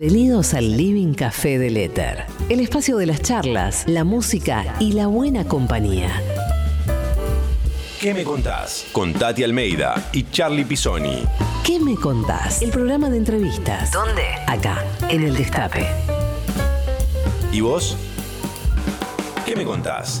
[0.00, 5.08] Bienvenidos al Living Café del Éter, el espacio de las charlas, la música y la
[5.08, 6.22] buena compañía.
[8.00, 8.86] ¿Qué me contás?
[8.92, 11.24] Con Tati Almeida y Charlie Pisoni.
[11.66, 12.62] ¿Qué me contás?
[12.62, 13.90] El programa de entrevistas.
[13.90, 14.22] ¿Dónde?
[14.46, 15.84] Acá, en el Destape.
[17.50, 17.96] ¿Y vos?
[19.44, 20.20] ¿Qué me contás?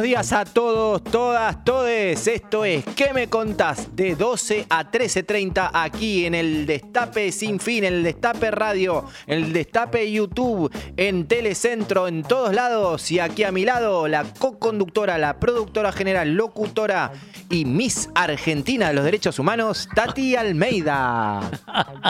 [0.00, 2.26] Buenos días a todos, todas, todes.
[2.26, 3.94] Esto es ¿Qué me contás?
[3.94, 9.44] De 12 a 13.30 aquí en el Destape Sin Fin, en el Destape Radio, en
[9.44, 13.10] el Destape YouTube, en Telecentro, en todos lados.
[13.10, 17.12] Y aquí a mi lado, la co-conductora, la productora general, locutora
[17.50, 21.42] y Miss Argentina de los Derechos Humanos, Tati Almeida.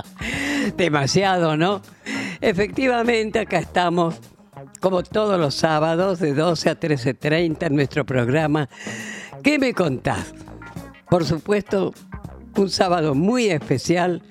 [0.76, 1.82] Demasiado, ¿no?
[2.40, 4.14] Efectivamente, acá estamos,
[4.80, 8.68] como todos los sábados, de 12 a 13.30 en nuestro programa.
[9.42, 10.34] ¿Qué me contás?
[11.08, 11.92] Por supuesto,
[12.56, 14.22] un sábado muy especial,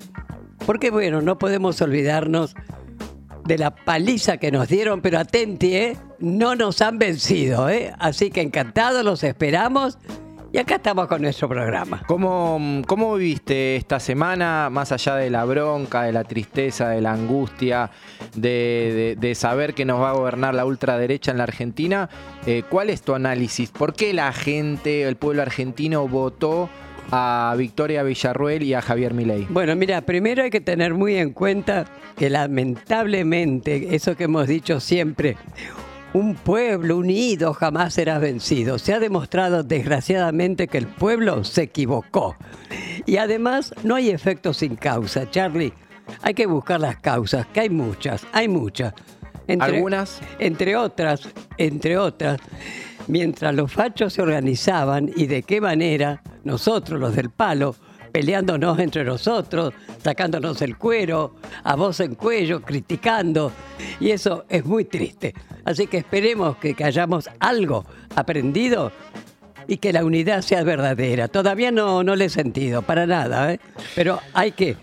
[0.65, 2.55] porque bueno, no podemos olvidarnos
[3.45, 5.97] de la paliza que nos dieron, pero atenti, ¿eh?
[6.19, 7.93] No nos han vencido, ¿eh?
[7.97, 9.97] Así que encantados, los esperamos.
[10.51, 12.01] Y acá estamos con nuestro programa.
[12.07, 17.13] ¿Cómo, ¿Cómo viviste esta semana, más allá de la bronca, de la tristeza, de la
[17.13, 17.91] angustia,
[18.35, 22.09] de, de- de saber que nos va a gobernar la ultraderecha en la Argentina?
[22.47, 23.69] Eh, ¿Cuál es tu análisis?
[23.69, 26.67] ¿Por qué la gente, el pueblo argentino, votó
[27.11, 29.45] a Victoria Villarruel y a Javier Milei?
[29.51, 31.85] Bueno, mira, primero hay que tener muy en cuenta
[32.17, 35.37] que lamentablemente, eso que hemos dicho siempre,
[36.13, 38.79] un pueblo unido jamás será vencido.
[38.79, 42.35] Se ha demostrado desgraciadamente que el pueblo se equivocó.
[43.05, 45.73] Y además no hay efecto sin causa, Charlie.
[46.21, 48.93] Hay que buscar las causas, que hay muchas, hay muchas.
[49.59, 50.21] ¿Algunas?
[50.37, 51.27] Entre otras,
[51.57, 52.39] entre otras,
[53.07, 57.75] mientras los fachos se organizaban y de qué manera nosotros, los del palo,
[58.11, 63.51] peleándonos entre nosotros, sacándonos el cuero, a voz en cuello, criticando,
[63.99, 65.33] y eso es muy triste.
[65.65, 68.91] Así que esperemos que, que hayamos algo aprendido
[69.67, 71.27] y que la unidad sea verdadera.
[71.27, 73.59] Todavía no, no le he sentido, para nada, ¿eh?
[73.95, 74.75] pero hay que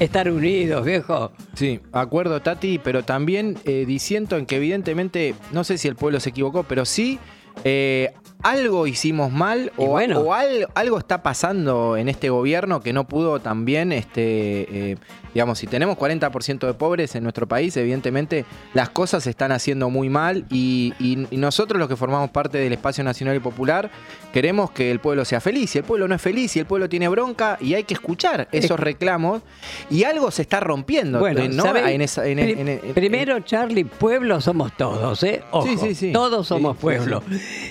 [0.00, 1.32] estar unidos, viejo.
[1.54, 6.18] Sí, acuerdo Tati, pero también eh, disiento en que evidentemente, no sé si el pueblo
[6.18, 7.18] se equivocó, pero sí
[7.64, 10.20] eh, algo hicimos mal o, bueno.
[10.20, 14.96] o al- algo está pasando en este gobierno que no pudo también, este, eh,
[15.34, 18.44] digamos, si tenemos 40% de pobres en nuestro país, evidentemente
[18.74, 22.58] las cosas se están haciendo muy mal y, y- y nosotros los que formamos parte
[22.58, 23.90] del espacio nacional y popular
[24.32, 25.74] queremos que el pueblo sea feliz.
[25.74, 28.48] Y el pueblo no es feliz y el pueblo tiene bronca y hay que escuchar
[28.52, 29.42] esos reclamos
[29.90, 31.18] y algo se está rompiendo.
[31.18, 31.62] Bueno, ¿no?
[31.62, 31.86] ¿saben?
[31.86, 35.42] En esa- en- Pri- en- en- primero, Charlie, pueblo somos todos, ¿eh?
[35.50, 36.12] Ojo, Sí, sí, sí.
[36.12, 37.22] Todos somos pueblo.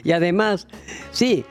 [0.03, 0.60] Y además,
[1.11, 1.45] sí,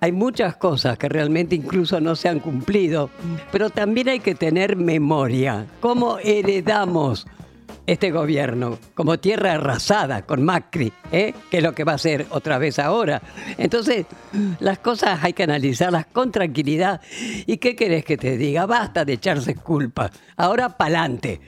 [0.00, 3.08] hay muchas cosas que realmente incluso no se han cumplido,
[3.52, 5.66] pero también hay que tener memoria.
[5.80, 7.26] ¿Cómo heredamos
[7.86, 8.78] este gobierno?
[8.94, 11.34] Como tierra arrasada con Macri, ¿eh?
[11.50, 13.22] que es lo que va a hacer otra vez ahora.
[13.58, 14.06] Entonces,
[14.60, 17.00] las cosas hay que analizarlas con tranquilidad.
[17.46, 18.66] ¿Y qué querés que te diga?
[18.66, 20.10] Basta de echarse culpa.
[20.36, 21.40] Ahora pa'lante,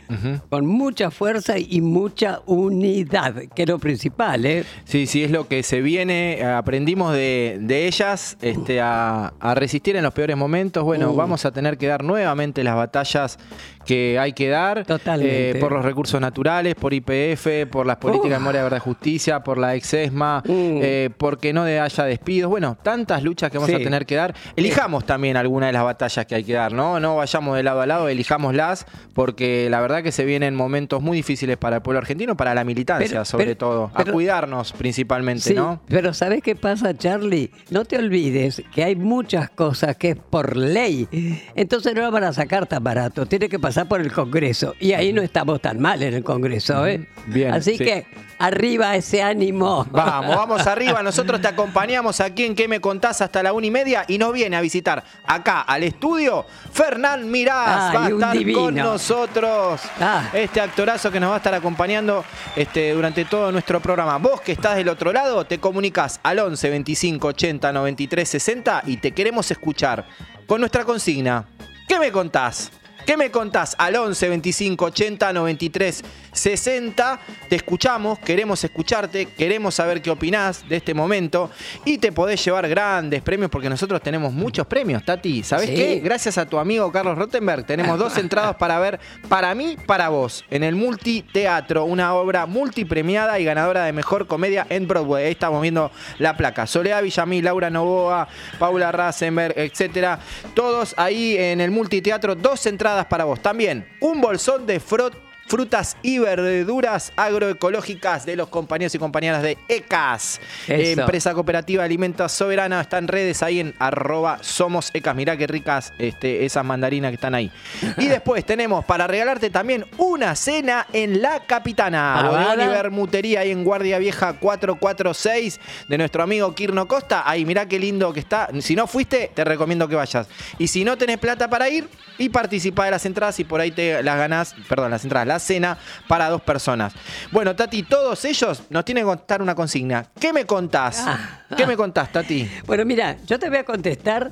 [0.51, 4.65] con mucha fuerza y mucha unidad, que es lo principal, ¿eh?
[4.85, 6.43] Sí, sí, es lo que se viene.
[6.45, 10.83] Aprendimos de, de ellas este, a, a resistir en los peores momentos.
[10.85, 11.15] Bueno, Uh.
[11.17, 13.39] vamos a tener que dar nuevamente las batallas
[13.85, 14.85] que hay que dar.
[15.21, 19.41] Eh, por los recursos naturales, por IPF, por las políticas de memoria, verdad y justicia,
[19.41, 20.79] por la exesma, Mm.
[20.83, 22.51] eh, porque no haya despidos.
[22.51, 23.77] Bueno, tantas luchas que vamos Sí.
[23.77, 24.35] a tener que dar.
[24.57, 27.01] Elijamos también alguna de las batallas que hay que dar, ¿no?
[27.01, 31.17] No vayamos de lado a lado, elijámoslas, porque la verdad que se vienen momentos muy
[31.17, 33.91] difíciles para el pueblo argentino, para la militancia, Pero- sobre pero- todo.
[33.95, 35.81] a cuidarnos principalmente, Sí, ¿no?
[35.89, 37.51] pero ¿sabes qué pasa, Charlie?
[37.71, 41.09] No te olvides que hay muchas cosas que es por ley.
[41.55, 43.27] Entonces no lo van a sacar tan barato.
[43.27, 44.75] Tiene que pasar por el Congreso.
[44.79, 47.07] Y ahí no estamos tan mal en el Congreso, ¿eh?
[47.27, 47.85] Bien, Así sí.
[47.85, 48.07] que
[48.39, 49.87] arriba ese ánimo.
[49.91, 51.03] Vamos, vamos arriba.
[51.03, 53.21] Nosotros te acompañamos aquí en ¿Qué me contás?
[53.21, 57.95] hasta la una y media y nos viene a visitar acá al estudio Fernán Mirás.
[57.95, 58.61] Va a estar divino.
[58.61, 59.81] con nosotros.
[60.01, 60.29] Ah.
[60.33, 62.25] Este actorazo que nos va a estar acompañando
[62.57, 64.19] este, durante todo nuestro programa.
[64.19, 68.97] Vos que estás del otro lado, te comunicas al 11 25 80 93 60 y
[68.99, 70.07] te queremos escuchar
[70.47, 71.47] con nuestra consigna.
[71.89, 72.71] ¿Qué me contás?
[73.07, 73.75] ¿Qué me contás?
[73.79, 76.03] Al 11 25 80 93
[76.35, 77.19] 60.
[77.49, 81.51] Te escuchamos, queremos escucharte, queremos saber qué opinás de este momento
[81.85, 85.43] y te podés llevar grandes premios porque nosotros tenemos muchos premios, Tati.
[85.43, 85.75] ¿Sabés Sí.
[85.75, 86.01] qué?
[86.05, 90.45] Gracias a tu amigo Carlos Rottenberg tenemos dos entradas para ver Para mí, para vos,
[90.51, 95.25] en el Multiteatro, una obra multipremiada y ganadora de mejor comedia en Broadway.
[95.27, 96.67] Ahí estamos viendo la placa.
[96.67, 98.29] Soledad Villamil, Laura Novoa,
[98.59, 100.19] Paula Rasenberg, etcétera.
[100.55, 103.41] Todos ahí en el Multiteatro, dos entradas para vos.
[103.41, 105.17] También un bolsón de frot
[105.47, 110.41] frutas y verduras agroecológicas de los compañeros y compañeras de ECAS.
[110.67, 111.01] Eso.
[111.01, 112.81] Empresa Cooperativa de Alimentos Soberana.
[112.81, 115.15] Está en redes ahí en arroba somos ECAS.
[115.15, 117.51] Mirá qué ricas este, esas mandarinas que están ahí.
[117.99, 122.29] Y después tenemos para regalarte también una cena en La Capitana.
[122.29, 127.29] Bodegón y Bermutería ahí en Guardia Vieja 446 de nuestro amigo Kirno Costa.
[127.29, 128.49] Ahí mirá qué lindo que está.
[128.61, 130.29] Si no fuiste, te recomiendo que vayas.
[130.59, 131.89] Y si no tenés plata para ir,
[132.19, 135.39] y participá de las entradas y por ahí te las ganás, perdón, las entradas, la
[135.41, 135.77] cena
[136.09, 136.95] para dos personas.
[137.33, 140.07] Bueno, Tati, todos ellos nos tienen que contar una consigna.
[140.19, 141.05] ¿Qué me contás?
[141.07, 141.43] Ah.
[141.57, 142.49] ¿Qué me contás, Tati?
[142.67, 144.31] Bueno, mira, yo te voy a contestar.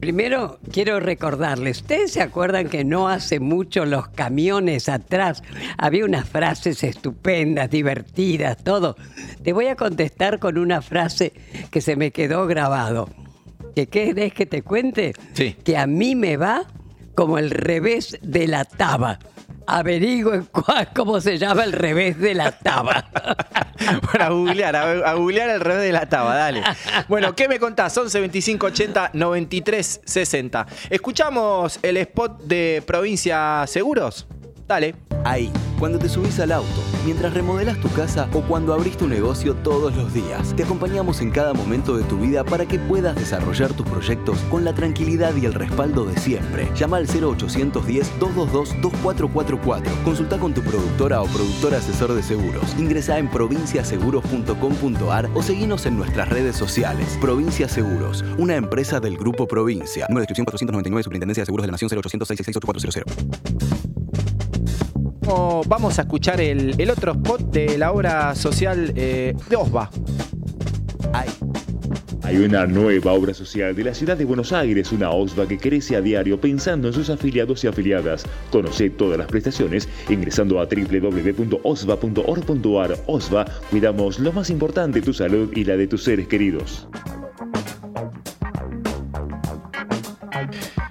[0.00, 5.42] Primero quiero recordarles, ¿ustedes se acuerdan que no hace mucho los camiones atrás
[5.76, 8.96] había unas frases estupendas, divertidas, todo?
[9.42, 11.32] Te voy a contestar con una frase
[11.72, 13.08] que se me quedó grabado.
[13.74, 15.14] ¿Que querés que te cuente?
[15.32, 15.56] Sí.
[15.64, 16.64] Que a mí me va
[17.18, 19.18] como el revés de la taba.
[19.70, 20.48] Averigüen
[20.94, 23.04] cómo se llama el revés de la taba.
[24.02, 26.64] Bueno, a googlear, a, a googlear el revés de la taba, dale.
[27.06, 27.96] Bueno, ¿qué me contás?
[27.96, 30.66] 11 25 80 93 60.
[30.90, 34.26] ¿Escuchamos el spot de Provincia Seguros?
[34.68, 34.94] Dale.
[35.24, 36.68] Ahí, cuando te subís al auto,
[37.04, 40.54] mientras remodelas tu casa o cuando abrís tu negocio todos los días.
[40.54, 44.64] Te acompañamos en cada momento de tu vida para que puedas desarrollar tus proyectos con
[44.64, 46.68] la tranquilidad y el respaldo de siempre.
[46.76, 50.02] Llama al 0810-222-2444.
[50.04, 52.76] Consulta con tu productora o productor asesor de seguros.
[52.78, 57.16] Ingresa en provinciaseguros.com.ar o seguinos en nuestras redes sociales.
[57.20, 60.04] Provincia Seguros, una empresa del Grupo Provincia.
[60.10, 63.68] Número de inscripción 499, Superintendencia de Seguros de la Nación 0800 666
[64.57, 64.57] Oh,
[65.68, 69.90] Vamos a escuchar el, el otro spot de la obra social eh, de Osva.
[71.12, 71.28] Ay.
[72.22, 75.96] Hay una nueva obra social de la ciudad de Buenos Aires, una OSVA que crece
[75.96, 78.26] a diario pensando en sus afiliados y afiliadas.
[78.50, 81.56] Conoce todas las prestaciones ingresando a www.osva.org.ar.
[83.06, 86.86] OSVA, cuidamos lo más importante, tu salud y la de tus seres queridos.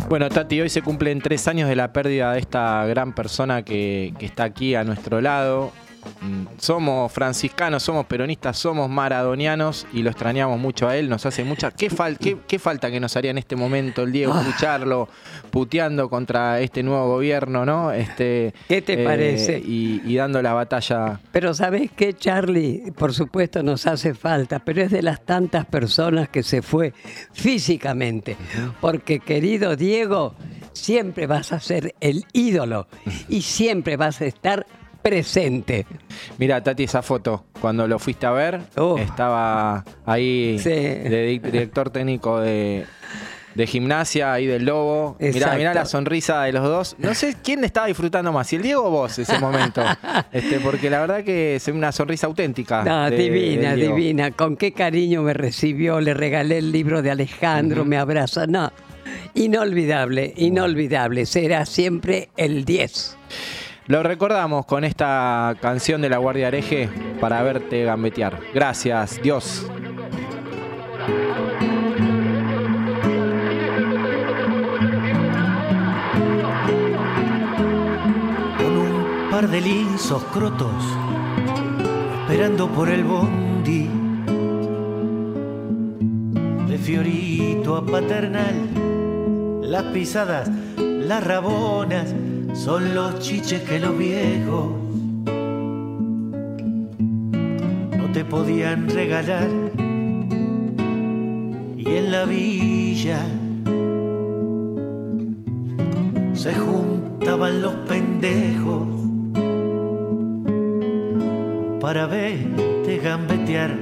[0.08, 4.14] Bueno, Tati, hoy se cumplen tres años de la pérdida de esta gran persona que,
[4.18, 5.74] que está aquí a nuestro lado.
[6.22, 11.10] Mm, Somos franciscanos, somos peronistas, somos maradonianos y lo extrañamos mucho a él.
[11.10, 11.72] Nos hace mucha.
[11.72, 15.08] ¿Qué, fal- qué, qué falta que nos haría en este momento el Diego escucharlo
[15.52, 17.92] puteando contra este nuevo gobierno, ¿no?
[17.92, 19.60] Este, ¿Qué te parece?
[19.60, 21.20] Y, y dando la batalla.
[21.32, 22.92] Pero ¿sabés qué, Charlie?
[22.98, 26.94] Por supuesto nos hace falta, pero es de las tantas personas que se fue
[27.34, 28.36] físicamente.
[28.82, 30.36] Porque, querido Diego,
[30.74, 32.88] siempre vas a ser el ídolo
[33.30, 34.66] y siempre vas a estar
[35.10, 35.86] presente.
[36.38, 38.98] Mira, Tati, esa foto, cuando lo fuiste a ver, Oh.
[38.98, 40.70] estaba ahí Sí.
[40.70, 42.86] de director técnico de,
[43.56, 45.16] de gimnasia, ahí del Lobo.
[45.20, 45.58] Mirá, Exacto.
[45.58, 46.96] mirá la sonrisa de los dos.
[47.00, 49.82] No sé quién estaba disfrutando más, si el Diego o vos ese momento.
[50.32, 52.84] este, porque la verdad que es una sonrisa auténtica.
[52.84, 54.32] No, de- divina, divina.
[54.32, 58.46] Con qué cariño me recibió, le regalé el libro de Alejandro, me abraza.
[58.46, 58.72] No,
[59.34, 61.26] inolvidable, inolvidable.
[61.26, 63.16] Será siempre el 10.
[63.88, 66.90] Lo recordamos con esta canción de la Guardia Hereje
[67.22, 68.38] para verte gambetear.
[68.54, 69.66] Gracias, Dios.
[78.58, 80.84] con un par de lisos crotos,
[82.24, 83.90] esperando por el bondi.
[86.68, 92.14] De Fiorito a Paternal, las pisadas, las rabonas,
[92.64, 94.72] son los chiches que los viejos
[97.98, 99.50] no te podían regalar.
[101.78, 103.22] Y en la villa
[106.34, 106.98] se juntaba
[107.28, 108.88] jugaban los pendejos
[111.82, 113.78] para verte gambetear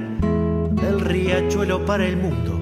[0.72, 2.60] del riachuelo para el mundo,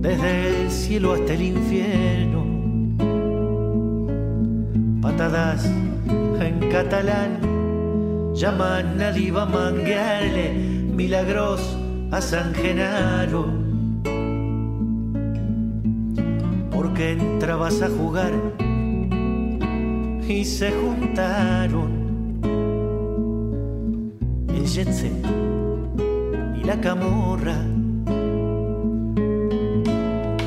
[0.00, 2.53] desde el cielo hasta el infierno.
[5.04, 7.38] Patadas en catalán.
[8.34, 11.76] Llaman a Diva manguearle milagros
[12.10, 13.44] a San Genaro.
[16.70, 18.32] Porque entrabas a jugar
[20.26, 21.90] y se juntaron.
[24.48, 24.88] El jet
[26.56, 27.58] y la camorra.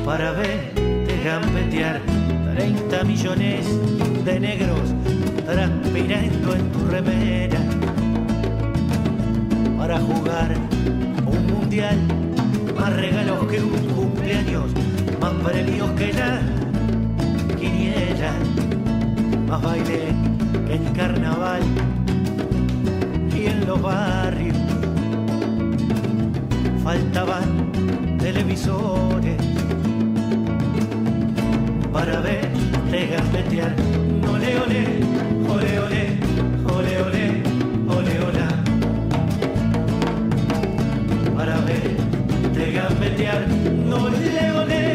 [0.04, 2.00] Para verte gambetear
[2.56, 4.94] 30 millones de negros
[5.46, 7.58] transpirando en tu remera
[9.78, 10.54] para jugar
[11.24, 11.96] un mundial,
[12.78, 14.66] más regalos que un cumpleaños,
[15.18, 16.40] más premios que la
[17.58, 18.32] quiniela,
[19.48, 20.12] más baile
[20.66, 21.62] que el carnaval
[23.34, 24.58] y en los barrios
[26.84, 29.36] faltaban televisores
[31.90, 34.17] para verte gambetear.
[41.36, 43.44] Para verte gambetear.
[43.92, 44.87] Ole, ole, ole,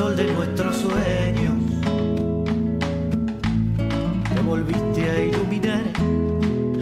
[0.00, 1.56] sol de nuestros sueños.
[4.34, 5.82] Te volviste a iluminar,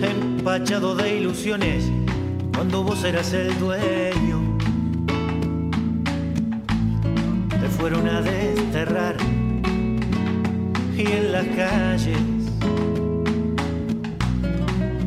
[0.00, 1.90] empachado de ilusiones,
[2.54, 4.38] cuando vos eras el dueño.
[7.60, 9.16] Te fueron a desterrar
[10.96, 12.18] y en las calles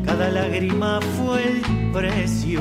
[0.04, 1.62] cada lágrima fue el
[1.94, 2.60] precio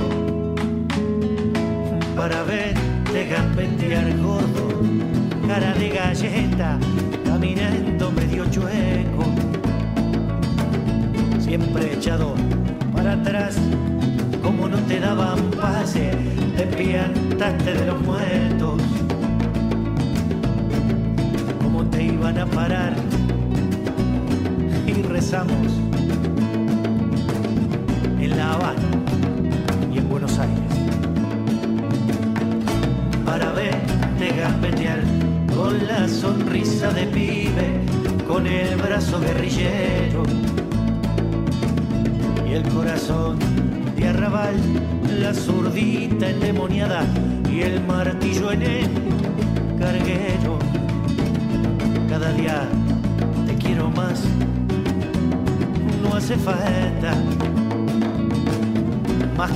[2.15, 4.70] para verte gambetear gordo,
[5.53, 6.79] cara de galleta,
[7.25, 9.25] caminando medio chueco,
[11.39, 12.35] siempre echado
[12.93, 13.57] para atrás,
[14.41, 16.11] como no te daban pase,
[16.55, 18.81] te piantaste de los muertos,
[21.61, 22.93] como te iban a parar
[24.87, 25.90] y rezamos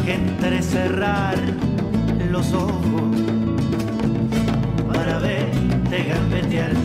[0.06, 1.36] que entrecerrar
[2.30, 2.76] los ojos
[4.88, 6.85] para verte gambetear.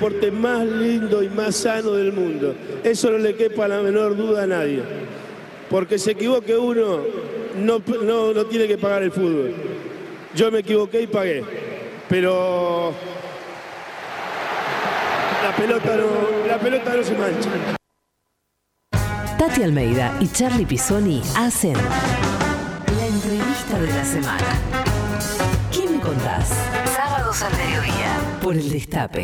[0.00, 2.54] Deporte más lindo y más sano del mundo.
[2.82, 4.82] Eso no le quepa la menor duda a nadie.
[5.68, 7.00] Porque se equivoque uno,
[7.58, 9.52] no, no, no tiene que pagar el fútbol.
[10.34, 11.44] Yo me equivoqué y pagué.
[12.08, 12.94] Pero
[15.44, 17.50] la pelota no, la pelota no se mancha.
[19.38, 24.60] Tati Almeida y Charlie Pisoni hacen la entrevista de la semana.
[25.70, 26.79] ¿Qué me contás?
[27.32, 29.22] Sábados al mediodía por el Destape.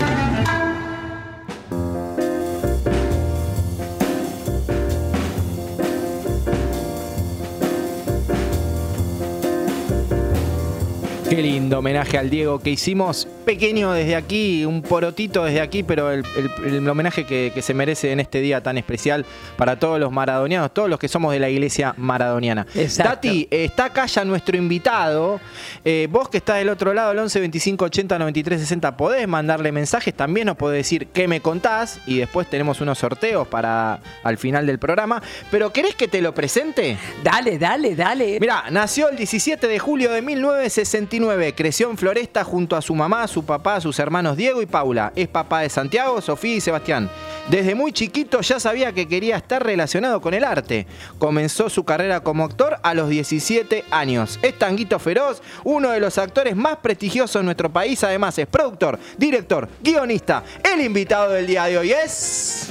[11.28, 13.26] Qué lindo homenaje al Diego que hicimos.
[13.46, 16.24] Pequeño desde aquí, un porotito desde aquí, pero el,
[16.64, 19.24] el- el homenaje que, que se merece en este día tan especial
[19.56, 22.66] para todos los maradonianos, todos los que somos de la iglesia maradoniana.
[22.74, 23.12] Exacto.
[23.14, 25.40] Tati, está acá ya nuestro invitado.
[25.84, 29.70] Eh, vos que estás del otro lado, el 11 25 80 93 60, podés mandarle
[29.70, 30.12] mensajes.
[30.12, 32.00] También nos podés decir qué me contás.
[32.06, 35.22] Y después tenemos unos sorteos para al final del programa.
[35.52, 36.98] Pero ¿querés que te lo presente?
[37.22, 38.38] Dale, dale, dale.
[38.40, 41.54] Mira, nació el 17 de julio de 1969.
[41.54, 45.12] Creció en Floresta junto a su mamá, su papá, sus hermanos Diego y Paula.
[45.14, 47.10] Es papá de Santiago, Sofía y Sebastián.
[47.50, 50.86] Desde muy chiquito ya sabía que quería estar relacionado con el arte.
[51.18, 54.38] Comenzó su carrera como actor a los 17 años.
[54.40, 58.02] Es Tanguito Feroz, uno de los actores más prestigiosos en nuestro país.
[58.04, 60.42] Además es productor, director, guionista.
[60.64, 62.70] El invitado del día de hoy es...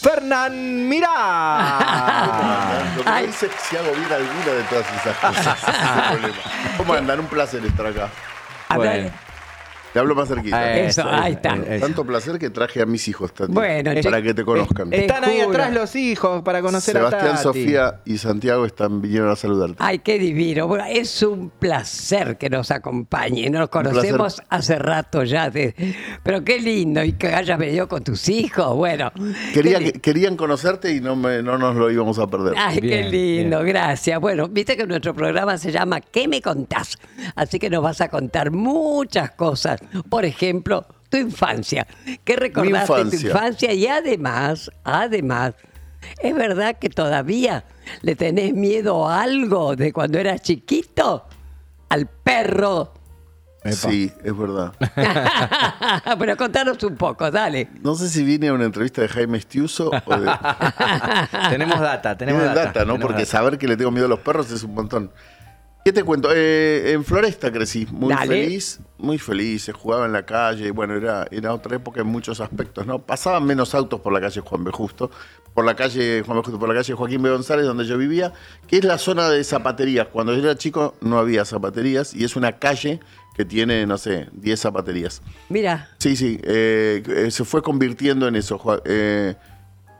[0.00, 1.68] Fernán Mirá.
[2.96, 5.58] Lo que me dice es si hago bien alguna de todas esas cosas.
[5.58, 6.38] Ese es el problema.
[6.76, 7.20] ¿Cómo andan?
[7.20, 8.08] Un placer estar acá.
[8.68, 9.10] A ver, Bueno.
[9.92, 10.76] Te hablo más cerquita.
[10.76, 11.56] Eh, Eso, ahí está.
[11.56, 14.92] eh, Tanto placer que traje a mis hijos Tati, Bueno, para che- que te conozcan.
[14.92, 17.42] eh, Están ahí atrás los hijos para conocer Sebastián, a Tati.
[17.42, 19.74] Sofía y Santiago están vinieron a saludarte.
[19.80, 20.68] Ay, qué divino.
[20.68, 23.50] Bueno, es un placer que nos acompañe.
[23.50, 25.50] Nos conocemos hace rato ya.
[25.50, 25.74] de-
[26.22, 27.02] Pero qué lindo.
[27.02, 28.76] Y que hayas venido con tus hijos.
[28.76, 29.10] Bueno.
[29.52, 32.54] Quería que- querían conocerte y no, me- no nos lo íbamos a perder.
[32.56, 34.20] Ay, qué Bien, lindo, gracias.
[34.20, 36.96] Bueno, viste que nuestro programa se llama ¿Qué me contás?
[37.34, 39.79] Así que nos vas a contar muchas cosas.
[40.08, 41.86] Por ejemplo, tu infancia.
[42.24, 43.72] ¿Qué recordaste de tu infancia.
[43.72, 45.54] Y además, además,
[46.22, 47.64] ¿es verdad que todavía
[48.02, 51.26] le tenés miedo a algo de cuando eras chiquito?
[51.88, 52.94] Al perro.
[53.72, 54.72] Sí, es verdad.
[56.18, 57.68] Pero contanos un poco, dale.
[57.82, 60.30] No sé si vine a una entrevista de Jaime Estiuso o de...
[61.50, 62.54] tenemos data, tenemos data.
[62.54, 62.94] data, ¿no?
[62.94, 63.30] tenemos Porque data.
[63.30, 65.10] saber que le tengo miedo a los perros es un montón.
[65.84, 66.28] ¿Qué te cuento?
[66.34, 68.26] Eh, en Floresta crecí, muy Dale.
[68.44, 72.40] feliz, muy feliz, se jugaba en la calle, bueno, era, era otra época en muchos
[72.40, 72.98] aspectos, ¿no?
[72.98, 74.70] Pasaban menos autos por la calle Juan B.
[74.72, 75.10] Justo,
[75.54, 76.42] por la calle Juan B.
[76.44, 77.30] Justo, por la calle Joaquín B.
[77.30, 78.32] González, donde yo vivía,
[78.66, 80.08] que es la zona de zapaterías.
[80.08, 83.00] Cuando yo era chico no había zapaterías y es una calle
[83.34, 85.22] que tiene, no sé, 10 zapaterías.
[85.48, 88.60] Mira, Sí, sí, eh, eh, se fue convirtiendo en eso.
[88.84, 89.34] Eh,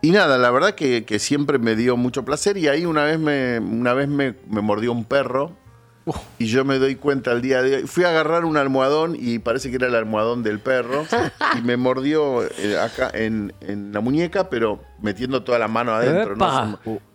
[0.02, 3.18] y nada, la verdad que, que siempre me dio mucho placer y ahí una vez
[3.18, 5.56] me, una vez me, me mordió un perro
[6.38, 7.82] y yo me doy cuenta al día de hoy.
[7.86, 11.06] Fui a agarrar un almohadón y parece que era el almohadón del perro
[11.58, 16.36] y me mordió eh, acá en, en la muñeca, pero metiendo toda la mano adentro.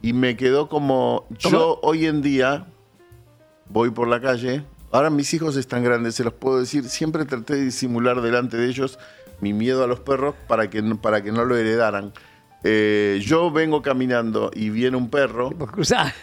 [0.02, 2.67] Y me quedó como, yo hoy en día
[3.69, 4.63] voy por la calle.
[4.91, 6.88] Ahora mis hijos están grandes, se los puedo decir.
[6.88, 9.00] Siempre traté de disimular delante de ellos
[9.41, 12.13] mi miedo a los perros para que para que no lo heredaran.
[12.67, 15.51] Eh, yo vengo caminando y viene un perro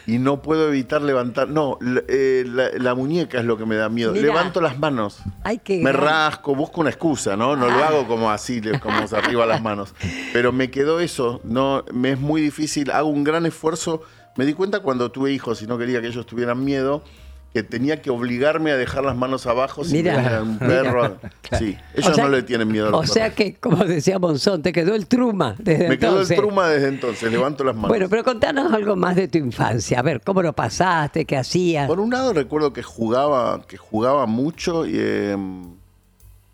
[0.08, 1.48] y no puedo evitar levantar.
[1.48, 4.12] No, la, eh, la- la muñeca es lo que me da miedo.
[4.12, 4.24] Mirá.
[4.26, 5.20] Levanto las manos.
[5.44, 7.54] Ay, qué Me gran- rasco, busco una excusa, ¿no?
[7.54, 9.94] No lo hago como así, como arriba las manos.
[10.32, 14.02] Pero me quedó eso, no, me es muy difícil, hago un gran esfuerzo.
[14.36, 17.04] Me di cuenta cuando tuve hijos y no quería que ellos tuvieran miedo,
[17.52, 21.18] que tenía que obligarme a dejar las manos abajo si Mira, veía un perro.
[21.58, 24.18] Sí, ellos O sea- no le tienen miedo a los O sea que, como decía
[24.18, 26.36] Monzón, te quedó el truma desde Me quedó el entonces.
[26.38, 27.90] truma desde entonces, levanto las manos.
[27.90, 29.98] Bueno, pero contanos algo más de tu infancia.
[29.98, 31.26] A ver, ¿cómo lo pasaste?
[31.26, 31.86] ¿Qué hacías?
[31.88, 35.36] Por un lado recuerdo que jugaba, que jugaba mucho y eh,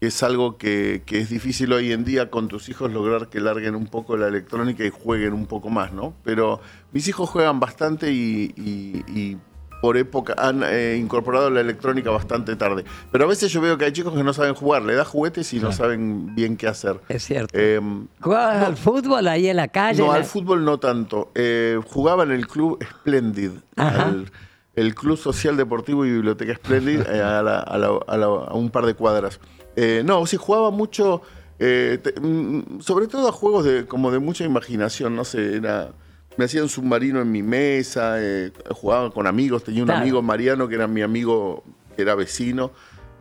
[0.00, 3.74] es algo que, que es difícil hoy en día con tus hijos lograr que larguen
[3.76, 6.14] un poco la electrónica y jueguen un poco más, ¿no?
[6.24, 6.60] Pero
[6.92, 9.36] mis hijos juegan bastante y, y- y
[9.80, 12.84] por época han eh, incorporado la electrónica bastante tarde.
[13.12, 15.52] Pero a veces yo veo que hay chicos que no saben jugar, le das juguetes
[15.52, 17.00] y no saben bien qué hacer.
[17.08, 17.52] Es cierto.
[17.58, 17.80] Eh,
[18.20, 20.00] ¿Jugabas al fútbol ahí en la calle?
[20.02, 21.30] no, la- al fútbol no tanto.
[21.34, 24.30] Eh, jugaba en el club Splendid, al-
[24.74, 28.54] el Club Social Deportivo y Biblioteca Splendid, eh, a, la- a la- a la- a
[28.54, 29.40] un par de cuadras.
[29.74, 31.22] Eh, no, sí, jugaba mucho,
[31.58, 35.90] eh, te- mm, sobre todo a juegos de, como de mucha imaginación, no sé, era...
[36.38, 40.00] Me hacía un submarino en mi mesa, eh, jugaba con amigos, tenía un Claro.
[40.02, 41.64] amigo Mariano que era mi amigo,
[41.96, 42.70] que era vecino,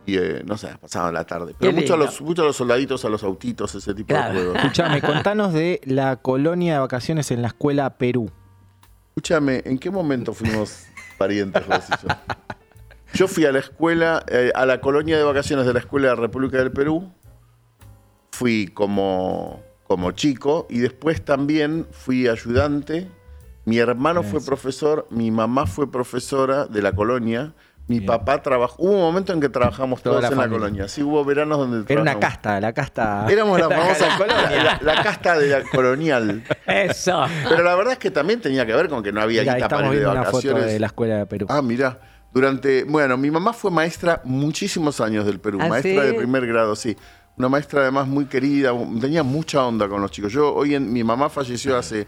[0.06, 1.54] y eh, no sé, pasaba la tarde.
[1.58, 4.32] Pero mucho a, los, mucho a los soldaditos, a los autitos, ese tipo Claro.
[4.34, 4.56] de juegos.
[4.62, 8.30] Escuchame, contanos de la colonia de vacaciones en la escuela Perú.
[9.10, 10.84] Escúchame, ¿en qué momento fuimos
[11.18, 12.14] parientes vos y yo?
[13.14, 16.14] Yo fui a la escuela, eh, a la colonia de vacaciones de la Escuela de
[16.14, 17.10] la República del Perú.
[18.30, 23.08] Fui como, como chico y después también fui ayudante.
[23.64, 27.52] Mi hermano fue profesor, mi mamá fue profesora de la colonia.
[27.86, 28.76] Mi papá trabajó.
[28.82, 30.88] Hubo un momento en que trabajamos Toda todos la en la colonia.
[30.88, 33.26] Sí, hubo veranos donde Era una casta, la casta.
[33.30, 34.78] Éramos la la famosa colonia.
[34.82, 36.44] la, la casta de la colonial.
[36.66, 37.24] Eso.
[37.48, 39.62] Pero la verdad es que también tenía que ver con que no había Mirá, ahí
[39.62, 40.66] guita para ir de viendo una foto vacaciones.
[40.66, 41.46] de la escuela de Perú.
[41.48, 41.98] Ah, mirá.
[42.30, 46.08] Durante, bueno, mi mamá fue maestra muchísimos años del Perú, ¿Ah, maestra sí?
[46.08, 46.94] de primer grado, sí.
[47.38, 50.32] Una maestra además muy querida, tenía mucha onda con los chicos.
[50.32, 52.06] Yo hoy en, mi mamá falleció hace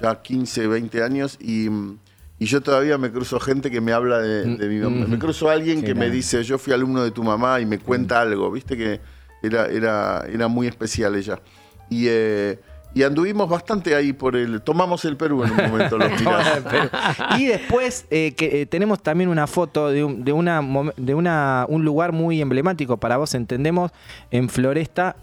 [0.00, 1.98] ya 15, 20 años y, mm,
[2.38, 5.06] y yo todavía me cruzo gente que me habla de, de mi mamá.
[5.06, 7.78] Me cruzo a alguien que me dice, yo fui alumno de tu mamá y me
[7.78, 9.00] cuenta algo, viste que
[9.42, 11.40] era, era, era muy especial ella.
[11.88, 12.58] Y, eh,
[12.96, 14.62] y anduvimos bastante ahí por el...
[14.62, 16.10] Tomamos el Perú en un momento, los
[17.38, 20.62] y después eh, que, eh, tenemos también una foto de, un, de, una,
[20.96, 23.92] de una, un lugar muy emblemático para vos, entendemos,
[24.30, 25.14] en Floresta,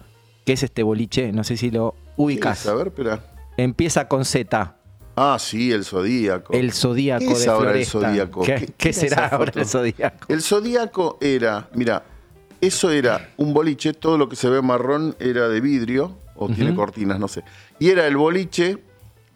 [0.46, 2.68] que es este boliche, no sé si lo ubicas.
[2.68, 3.20] A ver, espera.
[3.58, 4.76] Empieza con Z,
[5.16, 6.54] Ah, sí, el Zodíaco.
[6.54, 8.00] el Zodíaco ¿Qué es de ahora el Floresta.
[8.10, 8.44] Zodíaco?
[8.44, 10.26] ¿Qué, ¿Qué- será ahora el Zodíaco?
[10.32, 12.04] El Zodíaco era, mira,
[12.62, 16.76] eso era un boliche, todo lo que se ve marrón era de vidrio, o tiene
[16.76, 17.44] cortinas, no sé.
[17.80, 18.84] Y era el boliche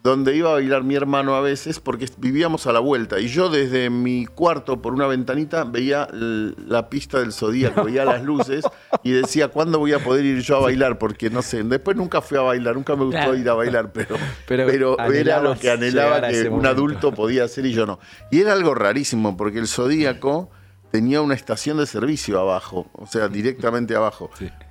[0.02, 3.18] donde iba a bailar mi hermano a veces, porque vivíamos a la vuelta.
[3.18, 8.22] Y yo desde mi cuarto, por una ventanita, veía la pista del Zodíaco, veía las
[8.22, 8.64] luces
[9.02, 10.98] y decía, ¿cuándo voy a poder ir yo a bailar?
[10.98, 14.16] Porque no sé, después nunca fui a bailar, nunca me gustó ir a bailar, pero,
[14.46, 16.68] Pero pero, era lo que anhelaba que un momento.
[16.68, 17.98] adulto podía hacer y yo no.
[18.30, 20.50] Y era algo rarísimo, porque el Zodíaco
[20.90, 24.30] tenía una estación de servicio abajo, o sea, directamente abajo.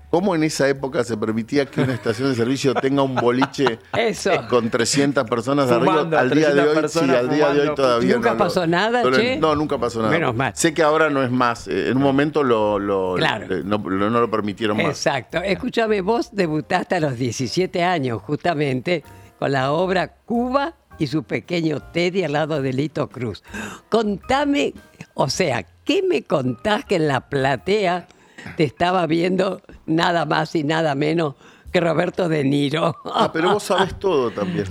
[0.10, 4.32] ¿Cómo en esa época se permitía que una estación de servicio tenga un boliche Eso.
[4.32, 6.20] eh, con 300 personas Fumando, arriba?
[6.22, 9.04] Al día de 300 hoy, sí, al día de hoy todavía ¿Nunca no pasó nada,
[9.04, 9.38] no che?
[9.38, 10.12] No, nunca pasó nada.
[10.12, 10.54] Menos mal.
[10.56, 11.68] Sé que ahora no es más.
[11.68, 13.48] eh, En un momento lo, lo- Claro.
[13.48, 14.86] le- no, lo- no lo permitieron más.
[14.86, 15.40] Exacto.
[15.40, 19.04] Escúchame, vos debutaste a los 17 años, justamente,
[19.40, 23.44] con la obra Cuba y su pequeño Teddy al lado de Lito Cruz.
[23.90, 24.74] Contame,
[25.16, 28.08] o sea, ¿qué me contás que en la platea
[28.56, 31.36] te estaba viendo nada más y nada menos
[31.72, 32.96] que Roberto De Niro?
[33.06, 34.66] Ah, pero vos sabés todo también.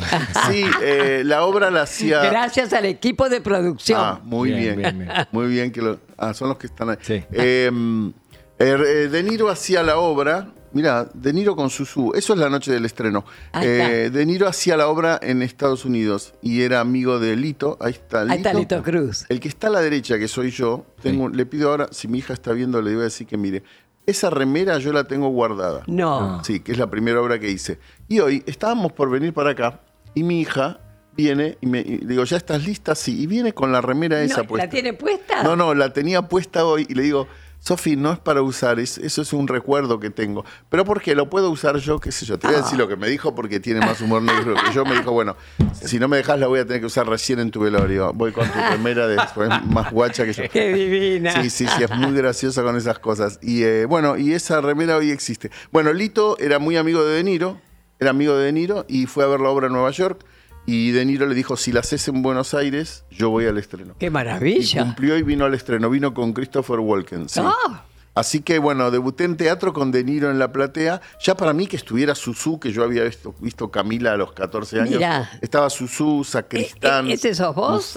[0.50, 2.20] Sí, eh, la obra la hacía.
[2.24, 4.00] Gracias al equipo de producción.
[4.02, 4.76] Ah, muy Bien, bien.
[4.76, 5.26] bien, bien.
[5.32, 5.98] Muy bien que lo.
[6.16, 6.96] Ah, son los que están ahí.
[7.02, 7.14] Sí.
[7.32, 8.10] Eh, eh,
[8.58, 10.48] eh, de Niro hacía la obra.
[10.76, 12.12] Mira, De Niro con Susu.
[12.14, 13.24] Eso es la noche del estreno.
[13.52, 17.78] Ahí Eh, de Niro hacía la obra en Estados Unidos y era amigo de Lito.
[17.80, 18.32] Ahí está Lito.
[18.32, 19.24] Ahí está Lito Cruz.
[19.30, 22.18] El que está a la derecha, que soy yo, tengo, le pido ahora, si mi
[22.18, 23.62] hija está viendo, le voy a decir que mire.
[24.04, 25.82] Esa remera yo la tengo guardada.
[25.86, 26.44] No.
[26.44, 27.78] Sí, que es la primera obra que hice.
[28.06, 29.80] Y hoy estábamos por venir para acá
[30.14, 30.78] y mi hija
[31.16, 32.94] viene y me y digo, ¿ya estás lista?
[32.94, 33.20] Sí.
[33.22, 34.66] Y viene con la remera esa No, puesta.
[34.66, 35.42] ¿La tiene puesta?
[35.42, 37.26] No, no, la tenía puesta hoy y le digo,
[37.58, 40.44] Sofi, no es para usar, es- eso es un recuerdo que tengo.
[40.68, 42.38] Pero porque lo puedo usar yo, qué sé yo.
[42.38, 44.84] Te voy a decir lo que me dijo porque tiene más humor negro que yo.
[44.84, 45.36] Me dijo, bueno,
[45.72, 48.12] si no me dejas la voy a tener que usar recién en tu velorio.
[48.14, 50.42] Voy con tu remera de después más guacha que yo.
[50.52, 51.42] Qué divina.
[51.42, 53.38] Sí, sí, sí, es muy graciosa con esas cosas.
[53.42, 55.50] Y eh, bueno, y esa remera hoy existe.
[55.72, 57.60] Bueno, Lito era muy amigo de De Niro,
[57.98, 60.24] era amigo de De Niro y fue a ver la obra en Nueva York.
[60.66, 63.94] Y De Niro le dijo, si la haces en Buenos Aires, yo voy al estreno.
[63.98, 64.82] Qué Y maravilla.
[64.82, 67.28] cumplió y vino al estreno, vino con Christopher Walken.
[67.28, 67.40] sí.
[67.42, 67.84] Ah.
[68.16, 71.02] Así que bueno, debuté en teatro con De Niro en la platea.
[71.22, 74.80] Ya para mí que estuviera Susu, que yo había visto, visto Camila a los 14
[74.80, 74.94] años.
[74.94, 75.30] Mirá.
[75.42, 77.08] Estaba Susu, Sacristán.
[77.08, 77.92] ¿E- e- ese sos vos?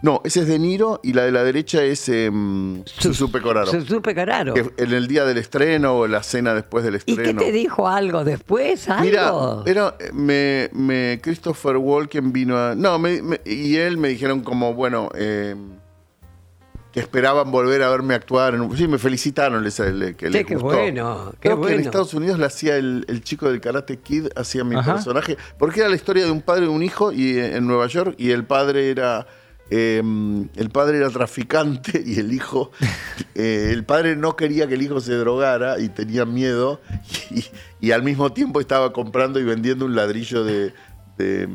[0.00, 3.66] No, ese es De Niro y la de la derecha es em, Susu Pecoraro.
[3.70, 4.54] Susu Pecoraro.
[4.54, 7.40] Que en el día del estreno o la cena después del ¿Y estreno.
[7.40, 8.88] qué te dijo algo después?
[8.88, 9.04] ¿Algo?
[9.04, 9.32] Mira,
[9.66, 12.74] era, me, me- Christopher Walken vino a.
[12.76, 15.56] No, me- me- y él me dijeron como, bueno, eh,
[16.92, 18.54] que esperaban volver a verme actuar.
[18.54, 19.74] En, un- sí, me felicitaron les,
[20.16, 20.76] que les qué gustó.
[20.78, 21.80] bueno, qué Creo que en.
[21.80, 24.94] Estados Unidos le hacía el, el chico del Karate Kid, hacía mi Ajá.
[24.94, 27.88] personaje, porque era la historia de un padre y un hijo y, eh, en Nueva
[27.88, 29.26] York y el padre era...
[29.70, 30.02] eh,
[30.56, 32.70] el padre era traficante y el hijo,
[33.34, 36.80] eh, el padre no quería que el hijo se drogara y tenía miedo
[37.30, 37.44] y,
[37.80, 40.72] y al mismo tiempo estaba comprando y vendiendo un ladrillo de,
[41.18, 41.48] de-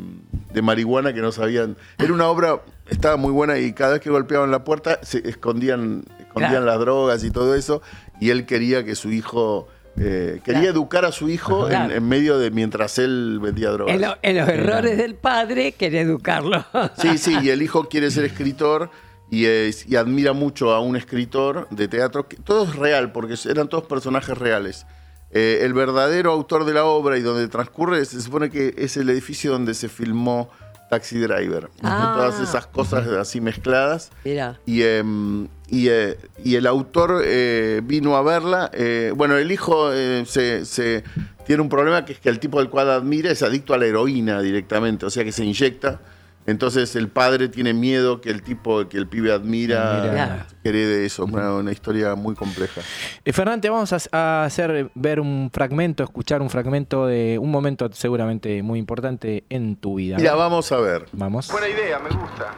[0.54, 1.78] de marihuana que no sabían.
[1.98, 6.04] Era una obra, estaba muy buena y cada vez que golpeaban la puerta se escondían,
[6.20, 6.66] escondían Claro.
[6.66, 7.82] las drogas y todo eso
[8.20, 9.68] y él quería que su hijo...
[9.98, 10.76] eh, quería Claro.
[10.76, 11.94] educar a su hijo en, Claro.
[11.94, 13.94] en medio de mientras él vendía drogas.
[13.96, 16.66] En, lo- en los errores del padre, quería educarlo.
[16.98, 18.90] Sí, sí, y el hijo quiere ser escritor
[19.30, 22.28] y, es- y admira mucho a un escritor de teatro.
[22.28, 24.86] Que, todo es real, porque eran todos personajes reales.
[25.32, 29.10] Eh, el verdadero autor de la obra y donde transcurre, se supone que es el
[29.10, 30.50] edificio donde se filmó
[30.94, 31.70] Taxi Driver.
[31.82, 32.14] Ah.
[32.16, 34.12] Todas esas cosas así mezcladas.
[34.24, 34.60] Mira.
[34.66, 38.70] Y, em, y, eh, y el autor eh, vino a verla.
[38.74, 39.92] eh, bueno, el hijo
[40.26, 41.04] se, se-
[41.48, 43.86] tiene un problema que es que el tipo del cual admira es adicto a la
[43.86, 46.00] heroína directamente, o sea que se inyecta.
[46.46, 51.26] Entonces el padre tiene miedo que el tipo que el pibe admira herede eso.
[51.26, 52.82] Una, una historia muy compleja.
[53.24, 57.90] Eh, Fernante, vamos a, a hacer ver un fragmento, escuchar un fragmento de un momento
[57.94, 60.18] seguramente muy importante en tu vida.
[60.18, 61.06] Mira, vamos a ver.
[61.14, 61.50] Vamos.
[61.52, 62.52] Buena idea, me gusta.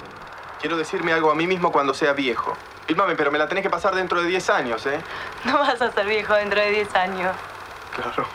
[0.60, 2.54] Quiero decirme algo a mí mismo cuando sea viejo.
[2.88, 5.00] Filmame, pero me la tenés que pasar dentro de 10 años, ¿eh?
[5.46, 7.36] No vas a ser viejo dentro de 10 años.
[7.96, 8.28] Claro.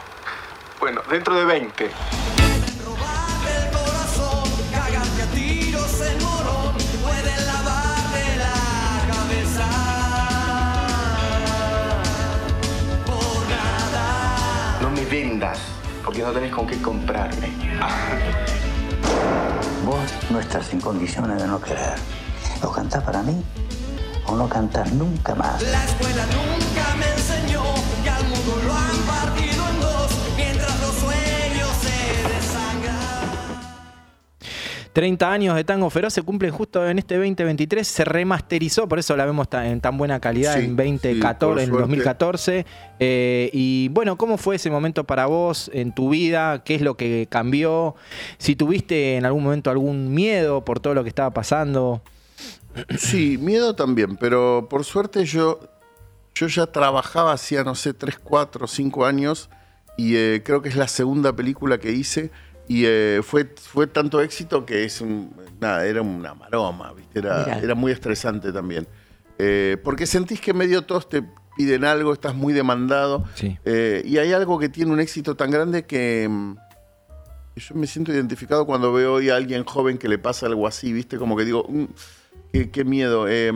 [0.80, 1.90] Bueno, dentro de 20.
[15.40, 15.58] Vendas,
[16.04, 17.48] porque no tenés con qué comprarme.
[19.84, 19.98] Vos
[20.30, 21.94] no estás en condiciones de no querer.
[22.62, 23.42] O cantás para mí,
[24.26, 25.62] o no cantás nunca más.
[25.62, 27.19] La escuela nunca me
[35.00, 37.88] 30 años de Tango Feroz se cumplen justo en este 2023.
[37.88, 41.58] Se remasterizó, por eso la vemos en tan buena calidad Sí, en sí, 2014, por
[41.58, 41.80] en suerte.
[41.80, 42.66] 2014.
[42.98, 46.64] Eh, y bueno, ¿cómo fue ese momento para vos en tu vida?
[46.64, 47.94] ¿Qué es lo que cambió?
[48.36, 52.02] Si tuviste en algún momento algún miedo por todo lo que estaba pasando.
[52.98, 55.60] Sí, miedo también, pero por suerte yo,
[56.34, 59.48] yo ya trabajaba hacía, no sé, 3, 4, 5 años
[59.96, 62.30] y eh, creo que es la segunda película que hice
[62.70, 67.18] y eh, fue, fue tanto éxito que es un- nada, era una maroma, ¿viste?
[67.18, 68.86] Era, era muy estresante también.
[69.38, 71.24] Eh, porque sentís que medio todos te
[71.56, 73.58] piden algo, estás muy demandado Sí.
[73.64, 76.28] eh, y hay algo que tiene un éxito tan grande que...
[76.30, 76.54] mm,
[77.56, 80.68] que Yo me siento identificado cuando veo hoy a alguien joven que le pasa algo
[80.68, 81.16] así, ¿viste?
[81.18, 81.84] Como que digo, "Mm,
[82.52, 83.26] qué, qué miedo.
[83.28, 83.50] eh,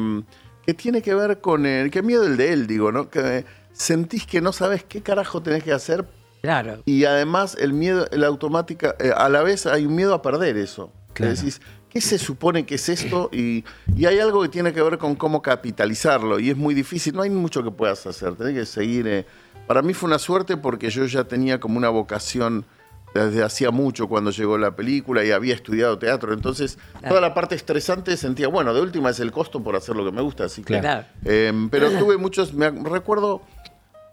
[0.66, 1.90] ¿Qué tiene que ver con el.
[1.90, 3.10] Qué miedo el de él, digo, ¿no?
[3.10, 6.04] Que eh, sentís que no sabes qué carajo tenés que hacer
[6.44, 6.82] Claro.
[6.84, 10.58] y además el miedo, la automática, eh, a la vez hay un miedo a perder
[10.58, 10.92] eso.
[11.14, 11.24] Que.
[11.24, 13.30] Decís, ¿qué se supone que es esto?
[13.32, 13.64] Y,
[13.96, 17.22] y hay algo que tiene que ver con cómo capitalizarlo y es muy difícil, no
[17.22, 19.06] hay mucho que puedas hacer, tenés que seguir.
[19.08, 19.24] eh.
[19.66, 22.66] Para mí fue una suerte porque yo ya tenía como una vocación
[23.14, 26.76] desde hacía mucho cuando llegó la película y había estudiado teatro, entonces
[27.08, 30.12] toda la parte estresante sentía, bueno, de última es el costo por hacer lo que
[30.12, 30.78] me gusta, así que...
[30.78, 31.06] Claro.
[31.24, 33.40] Eh, pero tuve muchos, me recuerdo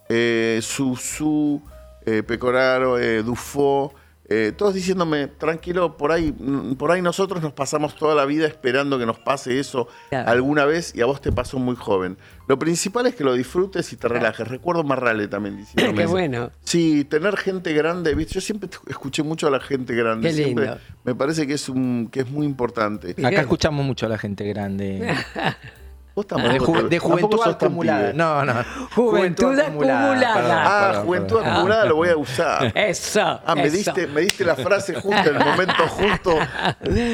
[0.07, 1.61] eh, Susu,
[2.05, 3.93] eh, Pecoraro, eh, Dufo,
[4.33, 8.47] eh, todos diciéndome, tranquilo, por ahí, mm, por ahí nosotros nos pasamos toda la vida
[8.47, 10.29] esperando que nos pase eso Claro.
[10.31, 12.17] alguna vez y a vos te pasó muy joven.
[12.47, 14.47] Lo principal es que lo disfrutes y te relajes.
[14.47, 15.97] Recuerdo Marrale también diciéndome.
[15.97, 16.11] Qué eso.
[16.11, 16.49] bueno.
[16.63, 18.35] Sí, tener gente grande, ¿viste?
[18.35, 20.29] Yo siempre escuché mucho a la gente grande.
[20.29, 20.79] Qué siempre lindo.
[21.03, 23.11] me parece que es un que es muy importante.
[23.25, 25.13] Acá escuchamos mucho a la gente grande.
[26.13, 28.11] Vos De, tampoco ju- te- de juventud acumulada.
[28.13, 28.53] No, no.
[28.95, 30.89] Juventud acumulada.
[30.97, 31.51] Ah, juventud perdón.
[31.53, 32.71] acumulada lo voy a usar.
[32.75, 33.21] Eso.
[33.45, 33.77] Ah, me eso.
[33.77, 36.35] diste, me diste la frase justa en el momento justo,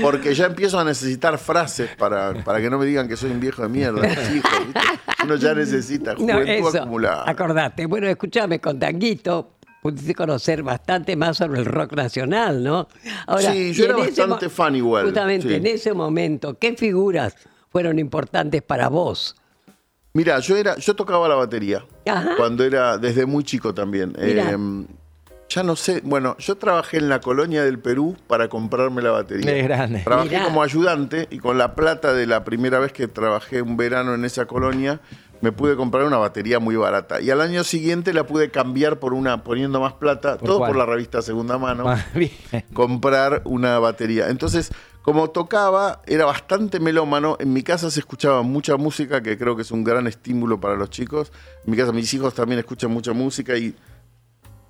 [0.02, 3.40] porque ya empiezo a necesitar frases para, para que no me digan que soy un
[3.40, 4.02] viejo de mierda.
[4.08, 4.80] mis hijos, ¿viste?
[5.24, 6.78] Uno ya necesita No, juventud eso.
[6.80, 7.24] acumulada.
[7.30, 7.86] Acordate.
[7.86, 12.88] Bueno, escúchame, con Tanguito pudiste conocer bastante más sobre el rock nacional, ¿no?
[13.40, 15.54] Sí, yo era bastante fan igual, Justamente sí.
[15.54, 17.36] en ese momento, ¿qué figuras
[17.78, 19.36] fueron importantes para vos?
[20.14, 22.32] Mira, yo era, yo tocaba la batería Ajá.
[22.36, 24.16] cuando era desde muy chico también.
[24.18, 24.58] Eh,
[25.48, 29.56] ya no sé, bueno, yo trabajé en la colonia del Perú para comprarme la batería.
[29.56, 30.00] Es grande.
[30.00, 30.46] Trabajé Mirá.
[30.46, 34.26] como ayudante y con la plata de la primera vez que trabajé un verano en
[34.26, 35.00] esa colonia,
[35.42, 37.22] me pude comprar una batería muy barata.
[37.22, 40.70] Y al año siguiente la pude cambiar por una, poniendo más plata, ¿Por todo cuál?
[40.70, 42.04] por la revista Segunda Mano, Ah,
[42.74, 44.30] comprar una batería.
[44.30, 44.72] Entonces,
[45.02, 47.38] como tocaba, era bastante melómano.
[47.40, 50.76] En mi casa se escuchaba mucha música, que creo que es un gran estímulo para
[50.76, 51.32] los chicos.
[51.66, 53.74] En mi casa, mis hijos también escuchan mucha música y